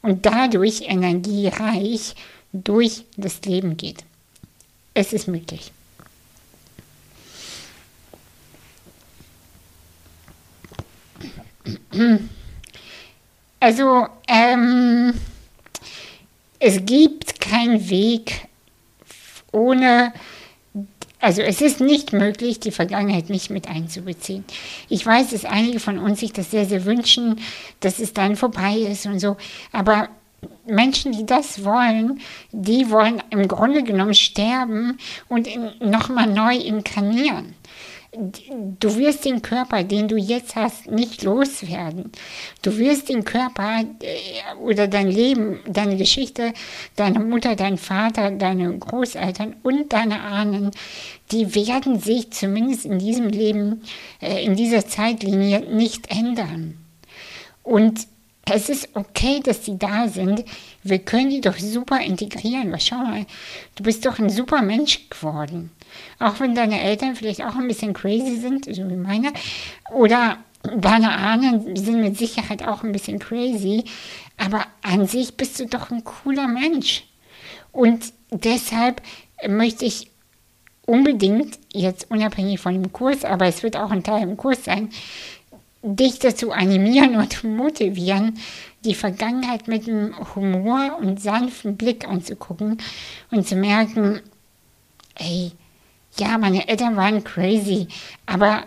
und 0.01 0.25
dadurch 0.25 0.81
energiereich 0.81 2.15
durch 2.53 3.05
das 3.17 3.41
Leben 3.43 3.77
geht. 3.77 4.03
Es 4.93 5.13
ist 5.13 5.27
möglich. 5.27 5.71
Also, 13.59 14.07
ähm, 14.27 15.13
es 16.59 16.85
gibt 16.85 17.39
keinen 17.39 17.89
Weg 17.89 18.47
ohne 19.51 20.13
also 21.21 21.41
es 21.41 21.61
ist 21.61 21.79
nicht 21.79 22.13
möglich, 22.13 22.59
die 22.59 22.71
Vergangenheit 22.71 23.29
nicht 23.29 23.51
mit 23.51 23.69
einzubeziehen. 23.69 24.43
Ich 24.89 25.05
weiß, 25.05 25.29
dass 25.29 25.45
einige 25.45 25.79
von 25.79 25.99
uns 25.99 26.19
sich 26.19 26.33
das 26.33 26.51
sehr, 26.51 26.65
sehr 26.65 26.85
wünschen, 26.85 27.39
dass 27.79 27.99
es 27.99 28.13
dann 28.13 28.35
vorbei 28.35 28.75
ist 28.77 29.05
und 29.05 29.19
so. 29.19 29.37
Aber 29.71 30.09
Menschen, 30.65 31.11
die 31.11 31.25
das 31.25 31.63
wollen, 31.63 32.19
die 32.51 32.89
wollen 32.89 33.21
im 33.29 33.47
Grunde 33.47 33.83
genommen 33.83 34.15
sterben 34.15 34.97
und 35.29 35.47
nochmal 35.79 36.27
neu 36.27 36.55
inkarnieren. 36.55 37.53
Du 38.13 38.97
wirst 38.97 39.23
den 39.23 39.41
Körper, 39.41 39.85
den 39.85 40.09
du 40.09 40.17
jetzt 40.17 40.57
hast, 40.57 40.91
nicht 40.91 41.23
loswerden. 41.23 42.11
Du 42.61 42.77
wirst 42.77 43.07
den 43.07 43.23
Körper 43.23 43.85
äh, 44.01 44.59
oder 44.59 44.89
dein 44.89 45.09
Leben, 45.09 45.59
deine 45.65 45.95
Geschichte, 45.95 46.51
deine 46.97 47.19
Mutter, 47.19 47.55
dein 47.55 47.77
Vater, 47.77 48.31
deine 48.31 48.77
Großeltern 48.77 49.55
und 49.63 49.93
deine 49.93 50.19
Ahnen, 50.19 50.71
die 51.31 51.55
werden 51.55 52.01
sich 52.01 52.31
zumindest 52.31 52.83
in 52.83 52.99
diesem 52.99 53.29
Leben, 53.29 53.81
äh, 54.21 54.43
in 54.43 54.57
dieser 54.57 54.85
Zeitlinie 54.85 55.61
nicht 55.73 56.11
ändern. 56.11 56.77
Und 57.63 58.07
es 58.43 58.67
ist 58.67 58.89
okay, 58.93 59.39
dass 59.41 59.61
die 59.61 59.79
da 59.79 60.09
sind. 60.09 60.43
Wir 60.83 60.99
können 60.99 61.29
die 61.29 61.39
doch 61.39 61.57
super 61.57 62.01
integrieren. 62.01 62.77
schau 62.77 62.97
mal, 62.97 63.25
du 63.75 63.83
bist 63.83 64.05
doch 64.05 64.19
ein 64.19 64.29
super 64.29 64.61
Mensch 64.61 65.09
geworden. 65.09 65.71
Auch 66.19 66.39
wenn 66.39 66.55
deine 66.55 66.81
Eltern 66.81 67.15
vielleicht 67.15 67.41
auch 67.41 67.55
ein 67.55 67.67
bisschen 67.67 67.93
crazy 67.93 68.37
sind, 68.37 68.65
so 68.65 68.89
wie 68.89 68.95
meine, 68.95 69.31
oder 69.93 70.37
deine 70.63 71.11
Ahnen 71.11 71.75
sind 71.75 72.01
mit 72.01 72.17
Sicherheit 72.17 72.67
auch 72.67 72.83
ein 72.83 72.91
bisschen 72.91 73.19
crazy, 73.19 73.83
aber 74.37 74.65
an 74.81 75.07
sich 75.07 75.35
bist 75.35 75.59
du 75.59 75.65
doch 75.65 75.91
ein 75.91 76.03
cooler 76.03 76.47
Mensch. 76.47 77.05
Und 77.71 78.13
deshalb 78.31 79.01
möchte 79.47 79.85
ich 79.85 80.11
unbedingt, 80.85 81.59
jetzt 81.73 82.11
unabhängig 82.11 82.59
von 82.59 82.73
dem 82.73 82.91
Kurs, 82.91 83.23
aber 83.23 83.45
es 83.45 83.63
wird 83.63 83.77
auch 83.77 83.91
ein 83.91 84.03
Teil 84.03 84.23
im 84.23 84.37
Kurs 84.37 84.65
sein, 84.65 84.89
dich 85.83 86.19
dazu 86.19 86.51
animieren 86.51 87.15
und 87.15 87.43
motivieren, 87.43 88.37
die 88.83 88.95
Vergangenheit 88.95 89.67
mit 89.67 89.87
einem 89.87 90.13
Humor 90.35 90.97
und 90.99 91.21
sanften 91.21 91.77
Blick 91.77 92.07
anzugucken 92.07 92.77
und 93.31 93.47
zu 93.47 93.55
merken, 93.55 94.21
ey, 95.15 95.51
ja, 96.17 96.37
meine 96.37 96.67
Eltern 96.67 96.95
waren 96.95 97.23
crazy, 97.23 97.87
aber 98.25 98.63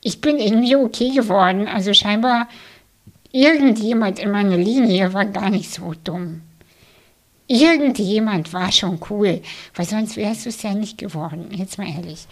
ich 0.00 0.20
bin 0.20 0.38
irgendwie 0.38 0.76
okay 0.76 1.10
geworden. 1.10 1.66
Also 1.66 1.92
scheinbar 1.94 2.48
irgendjemand 3.32 4.18
in 4.18 4.30
meiner 4.30 4.56
Linie 4.56 5.12
war 5.12 5.24
gar 5.24 5.50
nicht 5.50 5.72
so 5.72 5.94
dumm. 6.04 6.42
Irgendjemand 7.46 8.52
war 8.52 8.72
schon 8.72 9.00
cool, 9.10 9.42
weil 9.74 9.86
sonst 9.86 10.16
wärst 10.16 10.46
du 10.46 10.48
es 10.48 10.62
ja 10.62 10.72
nicht 10.72 10.96
geworden, 10.96 11.48
jetzt 11.50 11.76
mal 11.76 11.88
ehrlich. 11.88 12.26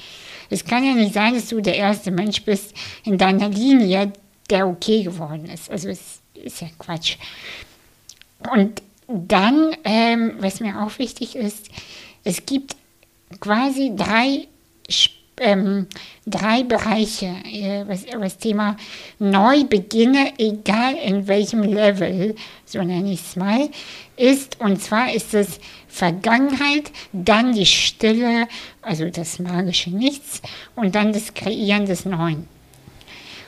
Es 0.49 0.65
kann 0.65 0.85
ja 0.85 0.95
nicht 0.95 1.13
sein, 1.13 1.35
dass 1.35 1.49
du 1.49 1.61
der 1.61 1.77
erste 1.77 2.11
Mensch 2.11 2.43
bist 2.45 2.75
in 3.05 3.19
deiner 3.19 3.49
Linie, 3.49 4.13
der 4.49 4.67
okay 4.69 5.03
geworden 5.03 5.47
ist. 5.47 5.71
Also 5.71 5.89
es 5.89 6.21
ist 6.35 6.61
ja 6.61 6.69
Quatsch. 6.79 7.17
Und 8.51 8.83
dann, 9.07 9.77
ähm, 9.85 10.35
was 10.39 10.61
mir 10.61 10.81
auch 10.83 10.99
wichtig 10.99 11.37
ist, 11.37 11.69
es 12.25 12.47
gibt 12.47 12.77
quasi 13.40 13.92
drei, 13.97 14.49
ähm, 15.38 15.87
drei 16.27 16.62
Bereiche, 16.62 17.35
äh, 17.45 17.85
was 17.87 18.05
das 18.05 18.38
Thema 18.38 18.77
Neubeginne, 19.18 20.35
egal 20.38 20.95
in 20.95 21.27
welchem 21.27 21.62
Level, 21.62 22.35
so 22.64 22.83
nenne 22.83 23.12
ich 23.12 23.21
es 23.21 23.37
mal, 23.37 23.68
ist. 24.16 24.61
Und 24.61 24.83
zwar 24.83 25.12
ist 25.12 25.35
es 25.35 25.59
Vergangenheit, 25.88 26.90
dann 27.12 27.53
die 27.53 27.66
Stille, 27.66 28.49
also 28.81 29.09
das 29.11 29.38
magische 29.38 29.90
Nichts 29.90 30.40
und 30.75 30.95
dann 30.95 31.12
das 31.12 31.35
Kreieren 31.35 31.87
des 31.87 32.05
Neuen. 32.05 32.49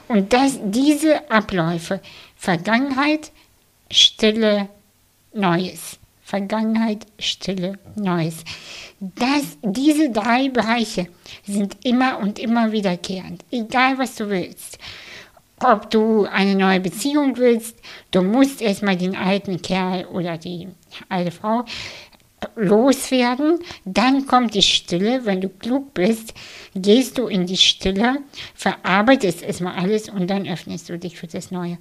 Und 0.09 0.33
das, 0.33 0.59
diese 0.63 1.31
Abläufe, 1.31 2.01
Vergangenheit, 2.37 3.31
Stille, 3.91 4.69
Neues. 5.33 5.99
Vergangenheit, 6.23 7.07
Stille, 7.19 7.79
Neues. 7.97 8.45
Das, 9.17 9.59
diese 9.63 10.11
drei 10.11 10.49
Bereiche 10.49 11.09
sind 11.47 11.77
immer 11.85 12.19
und 12.19 12.39
immer 12.39 12.73
wiederkehrend, 12.73 13.45
egal 13.51 13.99
was 13.99 14.15
du 14.17 14.31
willst. 14.31 14.79
Ob 15.63 15.91
du 15.91 16.25
eine 16.25 16.55
neue 16.55 16.81
Beziehung 16.81 17.37
willst, 17.37 17.77
du 18.11 18.23
musst 18.23 18.61
erstmal 18.61 18.97
den 18.97 19.17
alten 19.17 19.61
Kerl 19.63 20.07
oder 20.07 20.37
die 20.37 20.69
alte 21.09 21.31
Frau 21.31 21.65
loswerden, 22.57 23.59
dann 23.85 24.27
kommt 24.27 24.55
die 24.55 24.63
Stille, 24.63 25.25
wenn 25.25 25.41
du 25.41 25.49
klug 25.49 25.95
bist, 25.95 26.35
gehst 26.75 27.19
du 27.19 27.27
in 27.27 27.47
die 27.47 27.57
Stille, 27.57 28.19
verarbeitest 28.55 29.43
erstmal 29.43 29.77
alles 29.77 30.09
und 30.09 30.29
dann 30.29 30.47
öffnest 30.47 30.89
du 30.89 30.99
dich 30.99 31.17
für 31.17 31.27
das 31.27 31.51
Neue. 31.51 31.79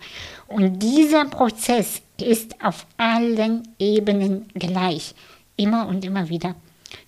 Und 0.48 0.80
dieser 0.80 1.26
Prozess 1.26 2.02
ist 2.22 2.64
auf 2.64 2.86
allen 2.98 3.64
Ebenen 3.80 4.48
gleich, 4.54 5.16
immer 5.58 5.88
und 5.88 6.06
immer 6.06 6.30
wieder. 6.30 6.56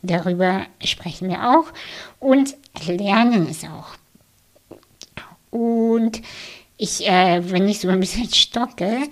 Darüber 0.01 0.65
sprechen 0.83 1.29
wir 1.29 1.57
auch 1.57 1.65
und 2.19 2.55
lernen 2.87 3.47
es 3.49 3.63
auch. 3.63 3.95
Und 5.51 6.21
ich, 6.77 7.07
äh, 7.07 7.49
wenn 7.49 7.69
ich 7.69 7.79
so 7.79 7.89
ein 7.89 7.99
bisschen 7.99 8.29
stocke, 8.33 9.03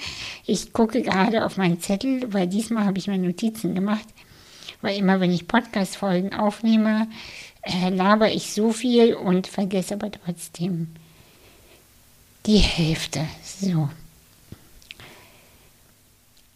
ich 0.45 0.73
gucke 0.73 1.01
gerade 1.01 1.45
auf 1.45 1.57
meinen 1.57 1.79
Zettel, 1.79 2.33
weil 2.33 2.47
diesmal 2.47 2.85
habe 2.85 2.97
ich 2.97 3.07
mir 3.07 3.17
Notizen 3.17 3.75
gemacht 3.75 4.07
weil 4.83 4.97
immer 4.97 5.19
wenn 5.19 5.31
ich 5.31 5.47
Podcast-Folgen 5.47 6.33
aufnehme, 6.35 7.07
äh, 7.63 7.89
laber 7.89 8.29
ich 8.31 8.53
so 8.53 8.71
viel 8.71 9.15
und 9.15 9.47
vergesse 9.47 9.95
aber 9.95 10.11
trotzdem 10.11 10.89
die 12.45 12.57
Hälfte. 12.57 13.25
So. 13.43 13.89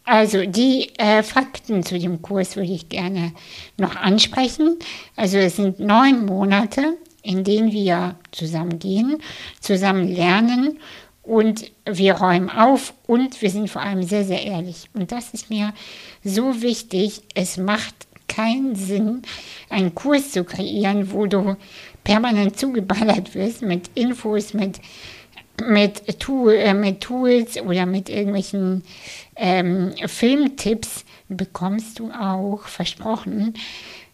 Also 0.08 0.46
die 0.46 0.88
äh, 0.98 1.22
Fakten 1.22 1.82
zu 1.82 1.98
dem 1.98 2.22
Kurs 2.22 2.56
würde 2.56 2.72
ich 2.72 2.88
gerne 2.88 3.32
noch 3.76 3.94
ansprechen. 3.94 4.78
Also 5.16 5.36
es 5.36 5.56
sind 5.56 5.80
neun 5.80 6.24
Monate, 6.24 6.96
in 7.22 7.44
denen 7.44 7.72
wir 7.72 8.16
zusammen 8.30 8.78
gehen, 8.78 9.18
zusammen 9.60 10.08
lernen 10.08 10.78
und 11.22 11.70
wir 11.84 12.14
räumen 12.14 12.48
auf 12.48 12.94
und 13.06 13.42
wir 13.42 13.50
sind 13.50 13.68
vor 13.68 13.82
allem 13.82 14.02
sehr, 14.02 14.24
sehr 14.24 14.46
ehrlich. 14.46 14.88
Und 14.94 15.12
das 15.12 15.34
ist 15.34 15.50
mir 15.50 15.74
so 16.24 16.62
wichtig. 16.62 17.20
Es 17.34 17.58
macht 17.58 17.94
keinen 18.28 18.76
Sinn, 18.76 19.20
einen 19.68 19.94
Kurs 19.94 20.30
zu 20.30 20.42
kreieren, 20.42 21.12
wo 21.12 21.26
du 21.26 21.56
permanent 22.02 22.58
zugeballert 22.58 23.34
wirst 23.34 23.60
mit 23.60 23.90
Infos, 23.94 24.54
mit, 24.54 24.80
mit, 25.66 26.18
Tool, 26.20 26.54
äh, 26.54 26.74
mit 26.74 27.00
Tools 27.00 27.60
oder 27.60 27.86
mit 27.86 28.08
irgendwelchen 28.08 28.82
ähm, 29.36 29.92
Filmtipps 30.06 31.04
bekommst 31.28 31.98
du 31.98 32.10
auch, 32.10 32.62
versprochen. 32.62 33.54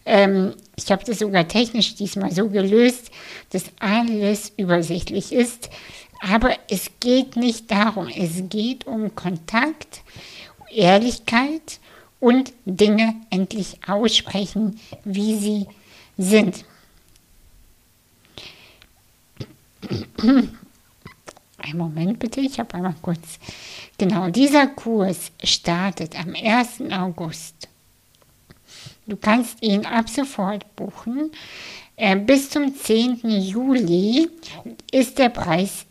Ähm, 0.07 0.55
ich 0.77 0.91
habe 0.91 1.05
das 1.05 1.21
sogar 1.21 1.49
technisch 1.49 1.95
diesmal 1.95 2.33
so 2.33 2.49
gelöst, 2.49 3.11
dass 3.51 3.65
alles 3.81 4.53
übersichtlich 4.57 5.33
ist. 5.33 5.71
Aber 6.21 6.57
es 6.71 6.91
geht 7.01 7.37
nicht 7.37 7.71
darum, 7.71 8.09
es 8.09 8.43
geht 8.49 8.87
um 8.87 9.15
Kontakt, 9.15 10.03
Ehrlichkeit 10.71 11.81
und 12.21 12.53
Dinge 12.65 13.15
endlich 13.31 13.79
aussprechen, 13.87 14.81
wie 15.05 15.37
sie 15.37 15.67
sind. 16.17 16.65
Ein 21.67 21.79
Moment 21.79 22.19
bitte, 22.19 22.41
ich 22.41 22.59
habe 22.59 22.75
einmal 22.75 22.95
kurz. 23.01 23.39
Genau, 23.97 24.29
dieser 24.29 24.67
Kurs 24.67 25.33
startet 25.43 26.19
am 26.19 26.35
1. 26.35 26.93
August. 26.93 27.69
Du 29.07 29.17
kannst 29.17 29.63
ihn 29.63 29.87
ab 29.87 30.11
sofort 30.11 30.77
buchen. 30.77 31.31
Äh, 31.97 32.17
bis 32.17 32.51
zum 32.51 32.75
10. 32.75 33.21
Juli 33.41 34.29
ist 34.91 35.19
der 35.19 35.31
Preis 35.31 35.87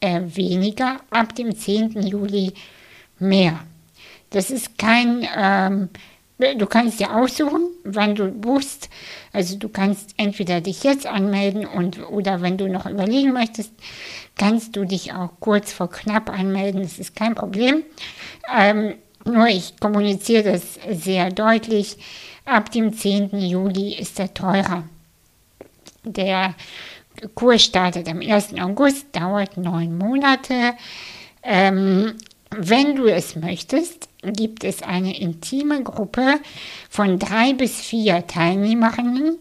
äh, 0.00 0.20
weniger, 0.24 1.00
ab 1.08 1.34
dem 1.34 1.56
10. 1.56 2.02
Juli 2.02 2.52
mehr. 3.18 3.60
Das 4.30 4.50
ist 4.50 4.76
kein, 4.76 5.26
ähm, 5.34 5.88
du 6.38 6.66
kannst 6.66 7.00
dir 7.00 7.14
aussuchen, 7.14 7.70
wann 7.84 8.14
du 8.14 8.30
buchst. 8.30 8.90
Also 9.32 9.56
du 9.56 9.68
kannst 9.68 10.14
entweder 10.16 10.60
dich 10.60 10.82
jetzt 10.82 11.06
anmelden 11.06 11.64
und 11.64 12.00
oder 12.10 12.42
wenn 12.42 12.58
du 12.58 12.68
noch 12.68 12.86
überlegen 12.86 13.32
möchtest, 13.32 13.72
kannst 14.36 14.76
du 14.76 14.84
dich 14.84 15.12
auch 15.12 15.30
kurz 15.40 15.72
vor 15.72 15.90
knapp 15.90 16.30
anmelden. 16.30 16.82
Das 16.82 16.98
ist 16.98 17.16
kein 17.16 17.34
Problem. 17.34 17.82
Ähm, 18.54 18.94
nur 19.24 19.48
ich 19.48 19.78
kommuniziere 19.80 20.52
das 20.52 20.78
sehr 20.90 21.30
deutlich. 21.30 21.96
Ab 22.44 22.70
dem 22.70 22.92
10. 22.92 23.38
Juli 23.40 23.94
ist 23.94 24.20
er 24.20 24.32
teurer. 24.32 24.84
Der 26.04 26.54
Kurs 27.34 27.64
startet 27.64 28.08
am 28.08 28.20
1. 28.20 28.54
August, 28.60 29.06
dauert 29.12 29.56
neun 29.56 29.98
Monate. 29.98 30.74
Ähm, 31.42 32.14
wenn 32.50 32.94
du 32.94 33.06
es 33.06 33.34
möchtest, 33.34 34.08
gibt 34.22 34.62
es 34.64 34.82
eine 34.82 35.18
intime 35.18 35.82
Gruppe 35.82 36.38
von 36.88 37.18
drei 37.18 37.52
bis 37.54 37.80
vier 37.80 38.26
Teilnehmerinnen 38.26 39.38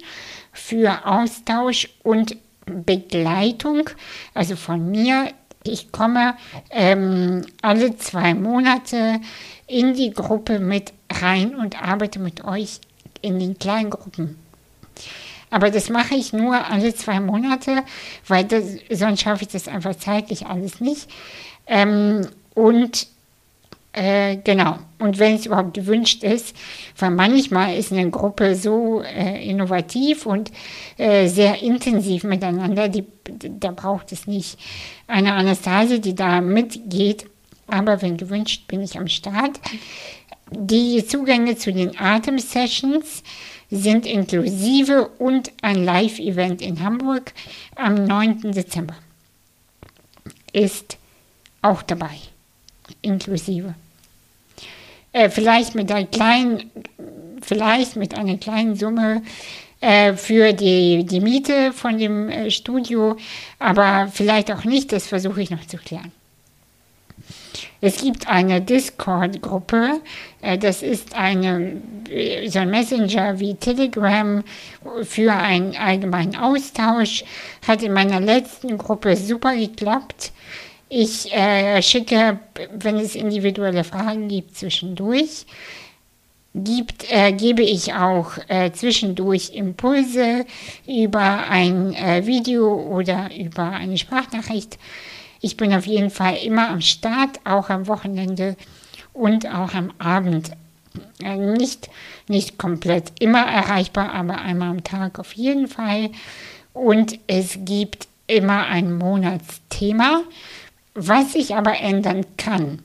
für 0.51 1.05
Austausch 1.05 1.89
und 2.01 2.37
Begleitung, 2.65 3.89
also 4.33 4.55
von 4.55 4.89
mir 4.89 5.31
Ich 5.63 5.91
komme 5.91 6.35
ähm, 6.69 7.41
alle 7.61 7.97
zwei 7.97 8.35
Monate 8.35 9.19
in 9.67 9.95
die 9.95 10.11
Gruppe 10.11 10.59
mit 10.59 10.93
rein 11.11 11.55
und 11.55 11.81
arbeite 11.81 12.19
mit 12.19 12.43
euch 12.43 12.79
in 13.21 13.39
den 13.39 13.57
kleinen 13.57 13.89
Gruppen. 13.89 14.37
Aber 15.49 15.71
das 15.71 15.89
mache 15.89 16.15
ich 16.15 16.33
nur 16.33 16.53
alle 16.69 16.93
zwei 16.93 17.19
Monate, 17.19 17.83
weil 18.27 18.43
das, 18.43 18.63
sonst 18.91 19.21
schaffe 19.21 19.43
ich 19.43 19.49
das 19.49 19.67
einfach 19.67 19.95
zeitlich 19.95 20.45
alles 20.45 20.81
nicht. 20.81 21.09
Ähm, 21.65 22.27
und 22.53 23.07
äh, 23.95 24.37
genau. 24.43 24.77
Und 24.99 25.19
wenn 25.19 25.35
es 25.35 25.45
überhaupt 25.45 25.73
gewünscht 25.73 26.23
ist, 26.23 26.53
weil 26.97 27.11
manchmal 27.11 27.77
ist 27.77 27.93
eine 27.93 28.09
Gruppe 28.09 28.55
so 28.55 29.01
äh, 29.01 29.49
innovativ 29.49 30.25
und 30.25 30.51
äh, 30.97 31.27
sehr 31.27 31.61
intensiv 31.61 32.25
miteinander, 32.25 32.89
die, 32.89 33.05
da 33.23 33.71
braucht 33.71 34.11
es 34.11 34.27
nicht 34.27 34.59
eine 35.07 35.33
Anastasie, 35.33 36.01
die 36.01 36.13
da 36.13 36.41
mitgeht. 36.41 37.25
Aber 37.67 38.01
wenn 38.01 38.17
gewünscht, 38.17 38.67
bin 38.67 38.81
ich 38.81 38.99
am 38.99 39.07
Start. 39.07 39.59
Die 40.51 41.05
Zugänge 41.07 41.55
zu 41.55 41.71
den 41.71 41.97
Atem-Sessions 41.97 43.23
sind 43.71 44.05
inklusive 44.05 45.07
und 45.17 45.51
ein 45.61 45.83
Live-Event 45.83 46.61
in 46.61 46.83
Hamburg 46.83 47.31
am 47.75 48.05
9. 48.05 48.51
Dezember 48.51 48.95
ist 50.51 50.97
auch 51.61 51.81
dabei, 51.81 52.17
inklusive. 53.01 53.73
Äh, 55.15 55.29
vielleicht 55.29 55.75
mit 55.75 55.89
einer 55.93 56.05
kleinen, 56.05 56.69
vielleicht 57.41 57.95
mit 57.95 58.17
einer 58.17 58.35
kleinen 58.35 58.75
Summe 58.75 59.21
äh, 59.79 60.11
für 60.11 60.51
die, 60.51 61.05
die 61.05 61.21
Miete 61.21 61.71
von 61.71 61.97
dem 61.97 62.27
äh, 62.27 62.51
Studio, 62.51 63.15
aber 63.57 64.09
vielleicht 64.11 64.51
auch 64.51 64.65
nicht, 64.65 64.91
das 64.91 65.07
versuche 65.07 65.41
ich 65.41 65.51
noch 65.51 65.65
zu 65.65 65.77
klären. 65.77 66.11
Es 67.79 68.01
gibt 68.01 68.27
eine 68.27 68.59
Discord-Gruppe, 68.59 70.01
äh, 70.41 70.57
das 70.57 70.81
ist 70.81 71.15
eine, 71.15 71.77
so 72.47 72.59
ein 72.59 72.69
Messenger 72.69 73.39
wie 73.39 73.55
Telegram 73.55 74.43
für 75.03 75.31
einen 75.31 75.77
allgemeinen 75.77 76.35
Austausch. 76.35 77.23
Hat 77.65 77.81
in 77.83 77.93
meiner 77.93 78.19
letzten 78.19 78.77
Gruppe 78.77 79.15
super 79.15 79.55
geklappt. 79.55 80.33
Ich 80.97 81.29
äh, 81.33 81.81
schicke, 81.81 82.39
wenn 82.71 82.95
es 82.95 83.15
individuelle 83.15 83.83
Fragen 83.83 84.29
gibt, 84.29 84.55
zwischendurch. 84.55 85.45
Gibt, 86.53 87.11
äh, 87.11 87.33
gebe 87.33 87.63
ich 87.63 87.93
auch 87.93 88.37
äh, 88.47 88.71
zwischendurch 88.71 89.51
Impulse 89.53 90.45
über 90.87 91.49
ein 91.49 91.93
äh, 91.95 92.25
Video 92.25 92.73
oder 92.73 93.29
über 93.37 93.71
eine 93.71 93.97
Sprachnachricht. 93.97 94.79
Ich 95.41 95.57
bin 95.57 95.73
auf 95.73 95.85
jeden 95.85 96.11
Fall 96.11 96.37
immer 96.45 96.69
am 96.69 96.79
Start, 96.79 97.41
auch 97.43 97.69
am 97.69 97.87
Wochenende 97.87 98.55
und 99.11 99.53
auch 99.53 99.73
am 99.73 99.91
Abend. 99.97 100.51
Äh, 101.21 101.35
nicht, 101.35 101.89
nicht 102.29 102.57
komplett 102.57 103.11
immer 103.19 103.45
erreichbar, 103.45 104.13
aber 104.13 104.39
einmal 104.39 104.69
am 104.69 104.85
Tag 104.85 105.19
auf 105.19 105.33
jeden 105.33 105.67
Fall. 105.67 106.11
Und 106.71 107.19
es 107.27 107.57
gibt 107.65 108.07
immer 108.27 108.67
ein 108.67 108.97
Monatsthema, 108.97 110.23
was 110.95 111.33
sich 111.33 111.55
aber 111.55 111.79
ändern 111.79 112.25
kann. 112.37 112.81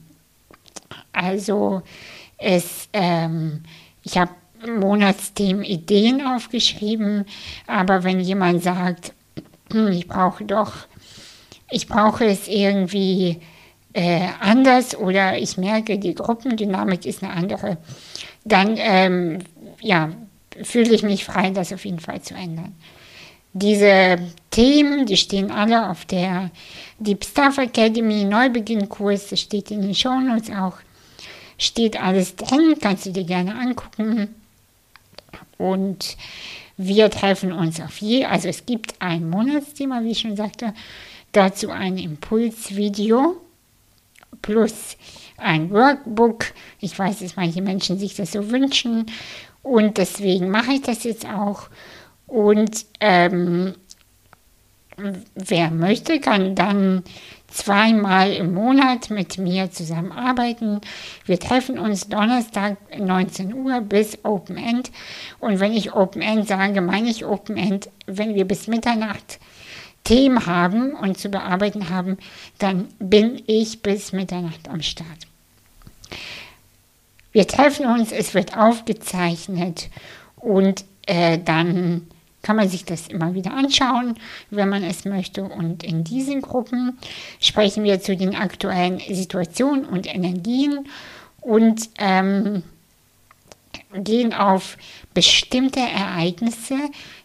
Also 1.12 1.82
es, 2.36 2.88
ähm, 2.92 3.62
ich 4.02 4.18
habe 4.18 4.32
Monatsthemen 4.66 5.64
Ideen 5.64 6.26
aufgeschrieben, 6.26 7.24
aber 7.66 8.04
wenn 8.04 8.20
jemand 8.20 8.62
sagt, 8.62 9.14
hm, 9.72 9.88
ich 9.88 10.06
brauche 10.06 10.44
doch, 10.44 10.74
ich 11.70 11.86
brauche 11.86 12.26
es 12.26 12.48
irgendwie 12.48 13.40
äh, 13.92 14.28
anders 14.40 14.96
oder 14.96 15.38
ich 15.38 15.56
merke, 15.56 15.98
die 15.98 16.14
Gruppendynamik 16.14 17.06
ist 17.06 17.22
eine 17.22 17.32
andere, 17.32 17.78
dann 18.44 18.74
ähm, 18.76 19.38
ja, 19.80 20.10
fühle 20.62 20.94
ich 20.94 21.02
mich 21.02 21.24
frei, 21.24 21.50
das 21.50 21.72
auf 21.72 21.84
jeden 21.84 22.00
Fall 22.00 22.20
zu 22.20 22.34
ändern. 22.34 22.74
Diese 23.52 24.18
Themen, 24.50 25.06
die 25.06 25.16
stehen 25.16 25.50
alle 25.50 25.90
auf 25.90 26.04
der 26.04 26.50
Deep 26.98 27.24
Staff 27.24 27.58
Academy 27.58 28.24
Neubeginnkurs, 28.24 29.28
das 29.28 29.40
steht 29.40 29.70
in 29.70 29.82
den 29.82 29.94
Shownotes 29.94 30.50
auch, 30.50 30.78
steht 31.58 32.00
alles 32.00 32.36
drin, 32.36 32.76
kannst 32.80 33.06
du 33.06 33.10
dir 33.10 33.24
gerne 33.24 33.54
angucken. 33.54 34.34
Und 35.58 36.16
wir 36.76 37.10
treffen 37.10 37.52
uns 37.52 37.80
auf 37.80 37.98
je, 37.98 38.24
also 38.24 38.48
es 38.48 38.64
gibt 38.66 38.94
ein 39.00 39.28
Monatsthema, 39.28 40.02
wie 40.02 40.12
ich 40.12 40.20
schon 40.20 40.36
sagte, 40.36 40.72
dazu 41.32 41.70
ein 41.70 41.98
Impulsvideo 41.98 43.36
plus 44.42 44.96
ein 45.36 45.70
Workbook. 45.70 46.46
Ich 46.80 46.98
weiß, 46.98 47.18
dass 47.18 47.36
manche 47.36 47.62
Menschen 47.62 47.98
sich 47.98 48.14
das 48.14 48.32
so 48.32 48.50
wünschen 48.50 49.06
und 49.62 49.98
deswegen 49.98 50.50
mache 50.50 50.72
ich 50.72 50.82
das 50.82 51.04
jetzt 51.04 51.26
auch. 51.26 51.68
Und 52.30 52.86
ähm, 53.00 53.74
wer 55.34 55.70
möchte, 55.72 56.20
kann 56.20 56.54
dann 56.54 57.02
zweimal 57.48 58.32
im 58.32 58.54
Monat 58.54 59.10
mit 59.10 59.36
mir 59.36 59.72
zusammenarbeiten. 59.72 60.80
Wir 61.24 61.40
treffen 61.40 61.76
uns 61.76 62.08
Donnerstag 62.08 62.76
19 62.96 63.52
Uhr 63.52 63.80
bis 63.80 64.18
Open 64.22 64.56
End. 64.56 64.92
Und 65.40 65.58
wenn 65.58 65.72
ich 65.72 65.92
Open 65.92 66.22
End 66.22 66.46
sage, 66.46 66.80
meine 66.80 67.10
ich 67.10 67.24
Open 67.24 67.56
End, 67.56 67.90
wenn 68.06 68.36
wir 68.36 68.44
bis 68.44 68.68
Mitternacht 68.68 69.40
Themen 70.04 70.46
haben 70.46 70.94
und 70.94 71.18
zu 71.18 71.30
bearbeiten 71.30 71.90
haben, 71.90 72.16
dann 72.58 72.86
bin 73.00 73.42
ich 73.48 73.82
bis 73.82 74.12
Mitternacht 74.12 74.68
am 74.68 74.82
Start. 74.82 75.08
Wir 77.32 77.48
treffen 77.48 77.86
uns, 77.86 78.12
es 78.12 78.34
wird 78.34 78.56
aufgezeichnet 78.56 79.90
und 80.36 80.84
äh, 81.06 81.38
dann 81.38 82.06
kann 82.42 82.56
man 82.56 82.68
sich 82.68 82.84
das 82.84 83.08
immer 83.08 83.34
wieder 83.34 83.52
anschauen, 83.52 84.14
wenn 84.50 84.68
man 84.68 84.82
es 84.82 85.04
möchte. 85.04 85.44
Und 85.44 85.82
in 85.82 86.04
diesen 86.04 86.40
Gruppen 86.40 86.98
sprechen 87.38 87.84
wir 87.84 88.00
zu 88.00 88.16
den 88.16 88.34
aktuellen 88.34 88.98
Situationen 88.98 89.84
und 89.84 90.12
Energien 90.12 90.86
und 91.40 91.90
ähm, 91.98 92.62
gehen 93.94 94.32
auf 94.32 94.76
bestimmte 95.14 95.80
Ereignisse 95.80 96.76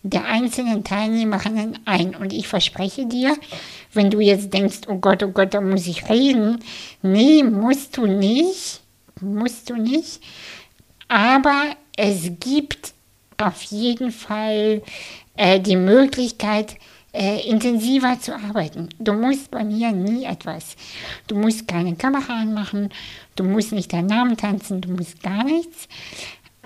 der 0.04 0.26
einzelnen 0.26 0.84
Teilnehmerinnen 0.84 1.80
ein. 1.86 2.16
Und 2.16 2.34
ich 2.34 2.48
verspreche 2.48 3.06
dir, 3.06 3.38
wenn 3.94 4.10
du 4.10 4.20
jetzt 4.20 4.54
denkst, 4.54 4.82
oh 4.88 4.98
Gott, 4.98 5.24
oh 5.24 5.30
Gott, 5.30 5.54
da 5.54 5.62
muss 5.62 5.88
ich 5.88 6.10
reden, 6.10 6.60
nee, 7.02 7.44
musst 7.44 7.98
du 7.98 8.08
nicht, 8.08 8.82
musst 9.22 9.70
du 9.70 9.76
nicht. 9.76 10.22
Aber 11.08 11.76
es 11.96 12.32
gibt 12.40 12.95
auf 13.38 13.62
jeden 13.64 14.12
Fall 14.12 14.82
äh, 15.36 15.60
die 15.60 15.76
Möglichkeit, 15.76 16.78
äh, 17.14 17.48
intensiver 17.50 18.20
zu 18.20 18.36
arbeiten. 18.36 18.90
Du 19.00 19.14
musst 19.14 19.52
bei 19.52 19.64
mir 19.64 19.92
nie 19.92 20.26
etwas. 20.26 20.76
Du 21.28 21.36
musst 21.36 21.68
keine 21.68 21.96
Kamera 21.96 22.42
anmachen, 22.42 22.90
du 23.36 23.44
musst 23.44 23.72
nicht 23.72 23.94
deinen 23.94 24.08
Namen 24.08 24.36
tanzen, 24.36 24.82
du 24.82 24.90
musst 24.90 25.24
gar 25.24 25.44
nichts. 25.44 25.88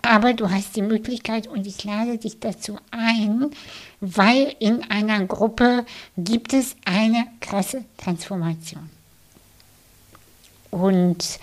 Aber 0.01 0.33
du 0.33 0.49
hast 0.49 0.75
die 0.75 0.81
Möglichkeit 0.81 1.47
und 1.47 1.67
ich 1.67 1.83
lade 1.83 2.17
dich 2.17 2.39
dazu 2.39 2.77
ein, 2.89 3.51
weil 3.99 4.55
in 4.59 4.81
einer 4.89 5.25
Gruppe 5.25 5.85
gibt 6.17 6.53
es 6.53 6.75
eine 6.85 7.27
krasse 7.41 7.83
Transformation. 7.97 8.89
Und 10.71 11.39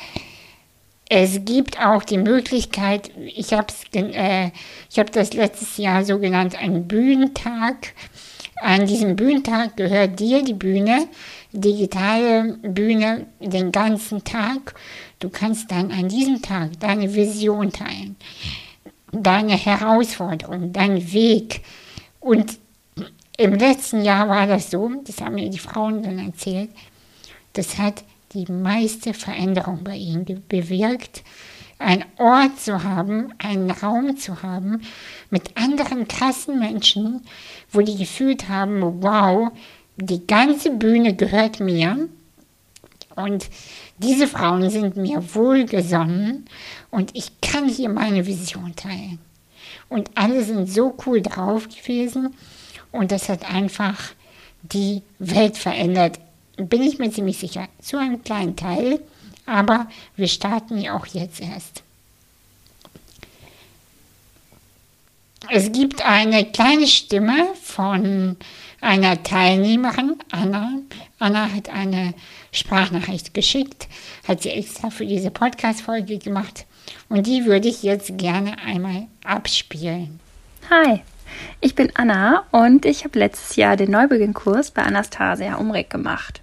es 1.09 1.45
gibt 1.45 1.81
auch 1.81 2.03
die 2.03 2.19
Möglichkeit, 2.19 3.11
ich 3.17 3.53
habe 3.53 3.73
äh, 3.93 4.51
hab 4.97 5.13
das 5.13 5.35
letztes 5.35 5.77
Jahr 5.77 6.05
so 6.05 6.19
genannt, 6.19 6.61
einen 6.61 6.89
Bühnentag. 6.89 7.95
An 8.57 8.87
diesem 8.87 9.15
Bühnentag 9.15 9.77
gehört 9.77 10.19
dir 10.19 10.43
die 10.43 10.55
Bühne, 10.55 11.09
digitale 11.53 12.59
Bühne 12.63 13.27
den 13.39 13.71
ganzen 13.71 14.25
Tag. 14.25 14.75
Du 15.21 15.29
kannst 15.29 15.71
dann 15.71 15.93
an 15.93 16.09
diesem 16.09 16.43
Tag 16.43 16.81
deine 16.81 17.15
Vision 17.15 17.71
teilen, 17.71 18.17
deine 19.13 19.57
Herausforderung, 19.57 20.73
deinen 20.73 21.13
Weg. 21.13 21.63
Und 22.19 22.59
im 23.37 23.55
letzten 23.55 24.03
Jahr 24.03 24.29
war 24.29 24.47
das 24.47 24.71
so, 24.71 24.91
das 25.05 25.21
haben 25.21 25.35
mir 25.35 25.51
die 25.51 25.59
Frauen 25.59 26.03
dann 26.03 26.19
erzählt, 26.19 26.71
das 27.53 27.79
hat 27.79 28.03
die 28.33 28.51
meiste 28.51 29.15
Veränderung 29.15 29.85
bei 29.85 29.97
ihnen 29.97 30.25
bewirkt, 30.49 31.23
einen 31.79 32.05
Ort 32.19 32.59
zu 32.59 32.83
haben, 32.83 33.35
einen 33.39 33.71
Raum 33.71 34.17
zu 34.17 34.43
haben 34.43 34.83
mit 35.31 35.57
anderen 35.57 36.09
krassen 36.09 36.59
Menschen, 36.59 37.23
wo 37.71 37.81
die 37.83 37.97
gefühlt 37.97 38.49
haben, 38.49 39.03
wow, 39.03 39.51
die 39.97 40.27
ganze 40.27 40.71
Bühne 40.71 41.15
gehört 41.15 41.61
mir 41.61 42.09
und 43.15 43.49
diese 43.99 44.27
Frauen 44.27 44.69
sind 44.71 44.97
mir 44.97 45.23
wohlgesonnen 45.35 46.47
und 46.91 47.15
ich 47.15 47.41
kann 47.41 47.69
hier 47.69 47.89
meine 47.89 48.27
Vision 48.27 48.75
teilen. 48.77 49.19
Und 49.89 50.11
alle 50.15 50.45
sind 50.45 50.71
so 50.71 50.95
cool 51.07 51.23
drauf 51.23 51.69
gewesen 51.69 52.35
und 52.93 53.13
das 53.13 53.29
hat 53.29 53.51
einfach 53.51 54.13
die 54.63 55.03
Welt 55.19 55.57
verändert 55.57 56.19
bin 56.57 56.83
ich 56.83 56.99
mir 56.99 57.11
ziemlich 57.11 57.39
sicher. 57.39 57.69
Zu 57.81 57.99
einem 57.99 58.23
kleinen 58.23 58.57
Teil, 58.57 59.01
aber 59.45 59.89
wir 60.17 60.29
starten 60.29 60.79
ja 60.79 60.97
auch 60.97 61.07
jetzt 61.07 61.41
erst. 61.41 61.83
Es 65.49 65.71
gibt 65.71 66.05
eine 66.05 66.45
kleine 66.45 66.89
Stimme 66.89 67.47
von 67.63 68.37
einer 68.81 69.23
Teilnehmerin, 69.23 70.17
Anna. 70.33 70.81
Anna 71.19 71.53
hat 71.53 71.69
eine 71.69 72.15
Sprachnachricht 72.51 73.33
geschickt, 73.33 73.87
hat 74.27 74.43
sie 74.43 74.51
extra 74.51 74.91
für 74.91 75.07
diese 75.07 75.31
Podcast-Folge 75.31 76.19
gemacht 76.19 76.67
und 77.09 77.27
die 77.27 77.45
würde 77.45 77.69
ich 77.69 77.83
jetzt 77.83 78.19
gerne 78.19 78.59
einmal 78.65 79.07
abspielen. 79.25 80.21
Hi, 80.69 81.03
ich 81.61 81.75
bin 81.75 81.93
Anna 81.95 82.45
und 82.51 82.85
ich 82.85 83.05
habe 83.05 83.19
letztes 83.19 83.57
Jahr 83.57 83.77
den 83.77 83.93
Neubeginnkurs 83.93 84.73
bei 84.73 84.83
Anastasia 84.83 85.57
Umreck 85.57 85.91
gemacht. 85.91 86.41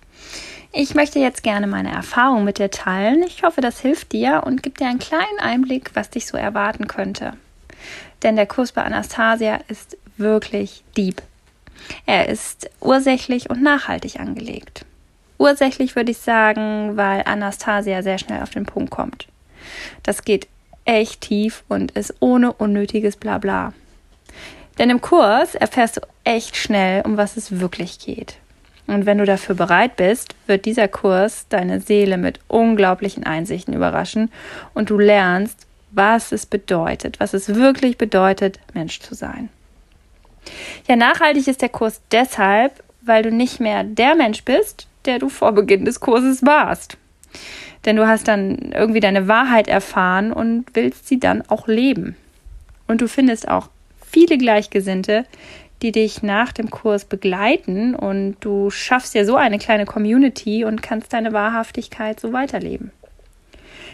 Ich 0.76 0.96
möchte 0.96 1.20
jetzt 1.20 1.44
gerne 1.44 1.68
meine 1.68 1.92
Erfahrung 1.92 2.44
mit 2.46 2.58
dir 2.58 2.72
teilen. 2.72 3.22
Ich 3.22 3.44
hoffe, 3.44 3.62
das 3.62 3.80
hilft 3.80 4.12
dir 4.12 4.42
und 4.44 4.64
gibt 4.64 4.80
dir 4.80 4.88
einen 4.88 4.98
kleinen 4.98 5.40
Einblick, 5.40 5.92
was 5.94 6.10
dich 6.10 6.26
so 6.26 6.36
erwarten 6.36 6.88
könnte. 6.88 7.34
Denn 8.24 8.36
der 8.36 8.48
Kurs 8.48 8.72
bei 8.72 8.82
Anastasia 8.82 9.60
ist 9.68 9.96
wirklich 10.18 10.84
deep. 10.98 11.22
Er 12.08 12.28
ist 12.28 12.72
ursächlich 12.82 13.52
und 13.52 13.62
nachhaltig 13.62 14.20
angelegt. 14.20 14.84
Ursächlich 15.38 15.96
würde 15.96 16.10
ich 16.10 16.18
sagen, 16.18 16.98
weil 16.98 17.22
Anastasia 17.26 18.02
sehr 18.02 18.18
schnell 18.18 18.42
auf 18.42 18.50
den 18.50 18.66
Punkt 18.66 18.90
kommt. 18.90 19.28
Das 20.02 20.24
geht 20.24 20.48
echt 20.86 21.22
tief 21.22 21.64
und 21.70 21.92
ist 21.92 22.16
ohne 22.20 22.52
unnötiges 22.52 23.16
Blabla. 23.16 23.74
Denn 24.80 24.90
im 24.90 25.02
Kurs 25.02 25.54
erfährst 25.54 25.98
du 25.98 26.02
echt 26.24 26.56
schnell, 26.56 27.04
um 27.04 27.16
was 27.16 27.38
es 27.38 27.60
wirklich 27.60 28.00
geht. 28.00 28.38
Und 28.88 29.06
wenn 29.06 29.18
du 29.18 29.26
dafür 29.26 29.56
bereit 29.56 29.96
bist, 29.96 30.36
wird 30.46 30.66
dieser 30.66 30.88
Kurs 30.88 31.46
deine 31.50 31.80
Seele 31.80 32.18
mit 32.18 32.40
unglaublichen 32.48 33.26
Einsichten 33.26 33.74
überraschen 33.74 34.30
und 34.74 34.90
du 34.90 34.98
lernst, 34.98 35.66
was 35.92 36.32
es 36.32 36.46
bedeutet, 36.46 37.20
was 37.20 37.34
es 37.34 37.56
wirklich 37.56 37.98
bedeutet, 37.98 38.60
Mensch 38.74 39.00
zu 39.00 39.16
sein. 39.16 39.50
Ja, 40.88 40.96
nachhaltig 40.96 41.48
ist 41.48 41.62
der 41.62 41.70
Kurs 41.70 42.02
deshalb, 42.12 42.84
weil 43.02 43.24
du 43.24 43.32
nicht 43.32 43.60
mehr 43.60 43.84
der 43.84 44.16
Mensch 44.16 44.44
bist, 44.44 44.88
der 45.06 45.20
du 45.20 45.30
vor 45.30 45.54
Beginn 45.54 45.86
des 45.86 46.00
Kurses 46.00 46.46
warst. 46.46 46.98
Denn 47.86 47.96
du 47.96 48.08
hast 48.08 48.28
dann 48.28 48.72
irgendwie 48.74 49.02
deine 49.02 49.28
Wahrheit 49.28 49.68
erfahren 49.68 50.32
und 50.32 50.66
willst 50.74 51.08
sie 51.08 51.20
dann 51.20 51.42
auch 51.50 51.68
leben. 51.68 52.16
Und 52.88 53.02
du 53.02 53.08
findest 53.08 53.48
auch 53.48 53.70
viele 54.10 54.38
Gleichgesinnte, 54.38 55.26
die 55.84 55.92
dich 55.92 56.24
nach 56.24 56.54
dem 56.54 56.72
Kurs 56.72 57.04
begleiten 57.06 57.94
und 57.94 58.38
du 58.40 58.70
schaffst 58.70 59.14
ja 59.14 59.26
so 59.26 59.36
eine 59.36 59.60
kleine 59.60 59.86
Community 59.86 60.64
und 60.64 60.82
kannst 60.82 61.12
deine 61.12 61.34
Wahrhaftigkeit 61.34 62.20
so 62.20 62.32
weiterleben. 62.32 62.92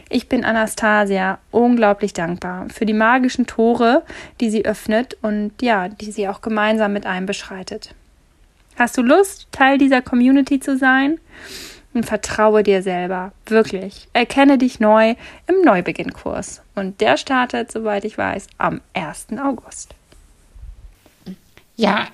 Ich 0.08 0.30
bin 0.30 0.46
Anastasia 0.46 1.40
unglaublich 1.52 2.14
dankbar 2.14 2.68
für 2.70 2.86
die 2.86 2.94
magischen 2.94 3.48
Tore, 3.48 4.04
die 4.40 4.50
sie 4.50 4.66
öffnet 4.66 5.18
und 5.22 5.52
ja, 5.62 5.90
die 5.90 6.12
sie 6.12 6.28
auch 6.28 6.42
gemeinsam 6.42 6.94
mit 6.94 7.06
einem 7.06 7.26
beschreitet. 7.26 7.94
Hast 8.76 8.98
du 8.98 9.02
Lust, 9.02 9.48
Teil 9.52 9.78
dieser 9.78 10.02
Community 10.02 10.60
zu 10.60 10.78
sein? 10.78 11.20
Und 11.92 12.06
vertraue 12.06 12.62
dir 12.62 12.84
selber, 12.84 13.32
wirklich. 13.48 14.08
Erkenne 14.14 14.60
dich 14.60 14.80
neu 14.80 15.16
im 15.48 15.66
Neubeginnkurs. 15.66 16.62
Und 16.76 17.02
der 17.02 17.18
startet, 17.18 17.72
soweit 17.72 18.06
ich 18.06 18.16
weiß, 18.16 18.48
am 18.60 18.80
1. 18.94 19.28
August. 19.44 19.96
Ja, 21.80 22.10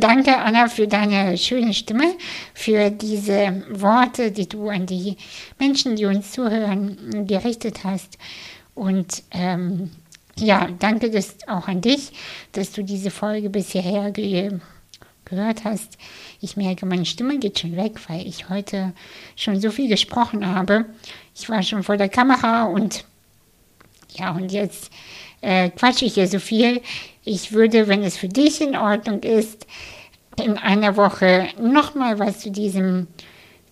Danke, 0.00 0.36
Anna, 0.36 0.66
für 0.68 0.86
deine 0.86 1.38
schöne 1.38 1.72
Stimme, 1.72 2.16
für 2.52 2.90
diese 2.90 3.62
Worte, 3.70 4.30
die 4.30 4.48
du 4.48 4.68
an 4.68 4.84
die 4.84 5.16
Menschen, 5.58 5.96
die 5.96 6.04
uns 6.04 6.32
zuhören, 6.32 7.26
gerichtet 7.26 7.84
hast. 7.84 8.18
Und 8.74 9.22
ähm, 9.30 9.90
ja, 10.36 10.68
danke 10.78 11.10
das 11.10 11.36
auch 11.46 11.68
an 11.68 11.80
dich, 11.80 12.12
dass 12.52 12.72
du 12.72 12.82
diese 12.82 13.10
Folge 13.10 13.48
bis 13.48 13.70
hierher 13.70 14.10
ge 14.10 14.58
gehört 15.24 15.64
hast. 15.64 15.96
Ich 16.40 16.56
merke, 16.56 16.84
meine 16.84 17.06
Stimme 17.06 17.38
geht 17.38 17.60
schon 17.60 17.76
weg, 17.76 18.00
weil 18.08 18.26
ich 18.26 18.48
heute 18.50 18.92
schon 19.36 19.60
so 19.60 19.70
viel 19.70 19.88
gesprochen 19.88 20.44
habe. 20.44 20.84
Ich 21.34 21.48
war 21.48 21.62
schon 21.62 21.84
vor 21.84 21.96
der 21.96 22.08
Kamera 22.08 22.64
und 22.64 23.04
ja, 24.16 24.32
und 24.32 24.50
jetzt 24.50 24.90
äh, 25.40 25.70
quatsche 25.70 26.04
ich 26.04 26.14
hier 26.14 26.28
so 26.28 26.38
viel. 26.38 26.80
Ich 27.24 27.52
würde, 27.52 27.88
wenn 27.88 28.02
es 28.02 28.16
für 28.16 28.28
dich 28.28 28.60
in 28.60 28.76
Ordnung 28.76 29.22
ist, 29.22 29.66
in 30.42 30.58
einer 30.58 30.96
Woche 30.96 31.48
nochmal 31.60 32.18
was 32.18 32.40
zu 32.40 32.50
diesem, 32.50 33.06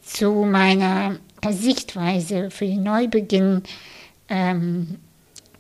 zu 0.03 0.33
meiner 0.33 1.17
Sichtweise 1.51 2.51
für 2.51 2.67
den 2.67 2.83
Neubeginn 2.83 3.63
ähm, 4.29 4.99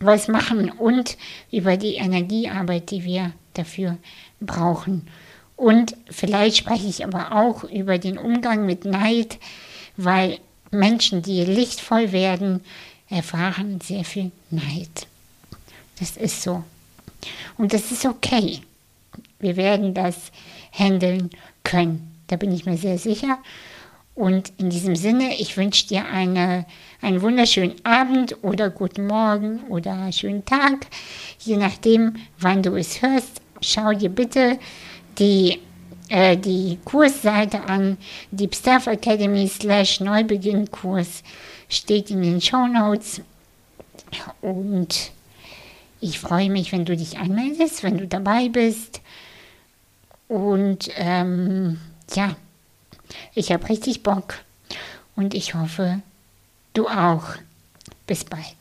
was 0.00 0.28
machen 0.28 0.70
und 0.70 1.16
über 1.50 1.76
die 1.76 1.94
Energiearbeit, 1.94 2.90
die 2.90 3.04
wir 3.04 3.32
dafür 3.54 3.96
brauchen. 4.40 5.08
Und 5.56 5.96
vielleicht 6.08 6.56
spreche 6.56 6.86
ich 6.86 7.04
aber 7.04 7.32
auch 7.32 7.64
über 7.64 7.98
den 7.98 8.16
Umgang 8.16 8.64
mit 8.64 8.84
Neid, 8.84 9.38
weil 9.96 10.38
Menschen, 10.70 11.22
die 11.22 11.44
lichtvoll 11.44 12.12
werden, 12.12 12.60
erfahren 13.10 13.80
sehr 13.80 14.04
viel 14.04 14.30
Neid. 14.50 15.08
Das 15.98 16.16
ist 16.16 16.42
so. 16.42 16.62
Und 17.56 17.72
das 17.72 17.90
ist 17.90 18.04
okay. 18.04 18.60
Wir 19.38 19.56
werden 19.56 19.94
das 19.94 20.30
handeln 20.72 21.30
können. 21.64 22.14
Da 22.28 22.36
bin 22.36 22.52
ich 22.52 22.66
mir 22.66 22.76
sehr 22.76 22.98
sicher. 22.98 23.38
Und 24.14 24.52
in 24.58 24.68
diesem 24.68 24.96
Sinne, 24.96 25.38
ich 25.38 25.56
wünsche 25.56 25.86
dir 25.86 26.04
eine, 26.06 26.66
einen 27.00 27.22
wunderschönen 27.22 27.76
Abend 27.84 28.36
oder 28.42 28.68
guten 28.68 29.06
Morgen 29.06 29.60
oder 29.68 30.10
schönen 30.10 30.44
Tag, 30.44 30.88
je 31.38 31.56
nachdem, 31.56 32.16
wann 32.40 32.62
du 32.62 32.74
es 32.74 33.00
hörst. 33.00 33.40
Schau 33.60 33.92
dir 33.92 34.08
bitte 34.08 34.58
die, 35.20 35.60
äh, 36.08 36.36
die 36.36 36.78
Kursseite 36.84 37.62
an, 37.62 37.96
Deep 38.32 38.56
Staff 38.56 38.88
Academy 38.88 39.46
slash 39.46 40.00
Neubeginnkurs 40.00 41.22
steht 41.68 42.10
in 42.10 42.22
den 42.22 42.40
Show 42.40 42.66
Notes. 42.66 43.20
Und 44.40 45.12
ich 46.00 46.18
freue 46.18 46.50
mich, 46.50 46.72
wenn 46.72 46.84
du 46.84 46.96
dich 46.96 47.18
anmeldest, 47.18 47.82
wenn 47.82 47.98
du 47.98 48.06
dabei 48.06 48.48
bist. 48.48 49.00
Und 50.28 50.90
ähm, 50.96 51.80
ja, 52.14 52.36
ich 53.34 53.52
habe 53.52 53.68
richtig 53.68 54.02
Bock 54.02 54.34
und 55.16 55.34
ich 55.34 55.54
hoffe, 55.54 56.00
du 56.74 56.88
auch. 56.88 57.34
Bis 58.06 58.24
bald. 58.24 58.56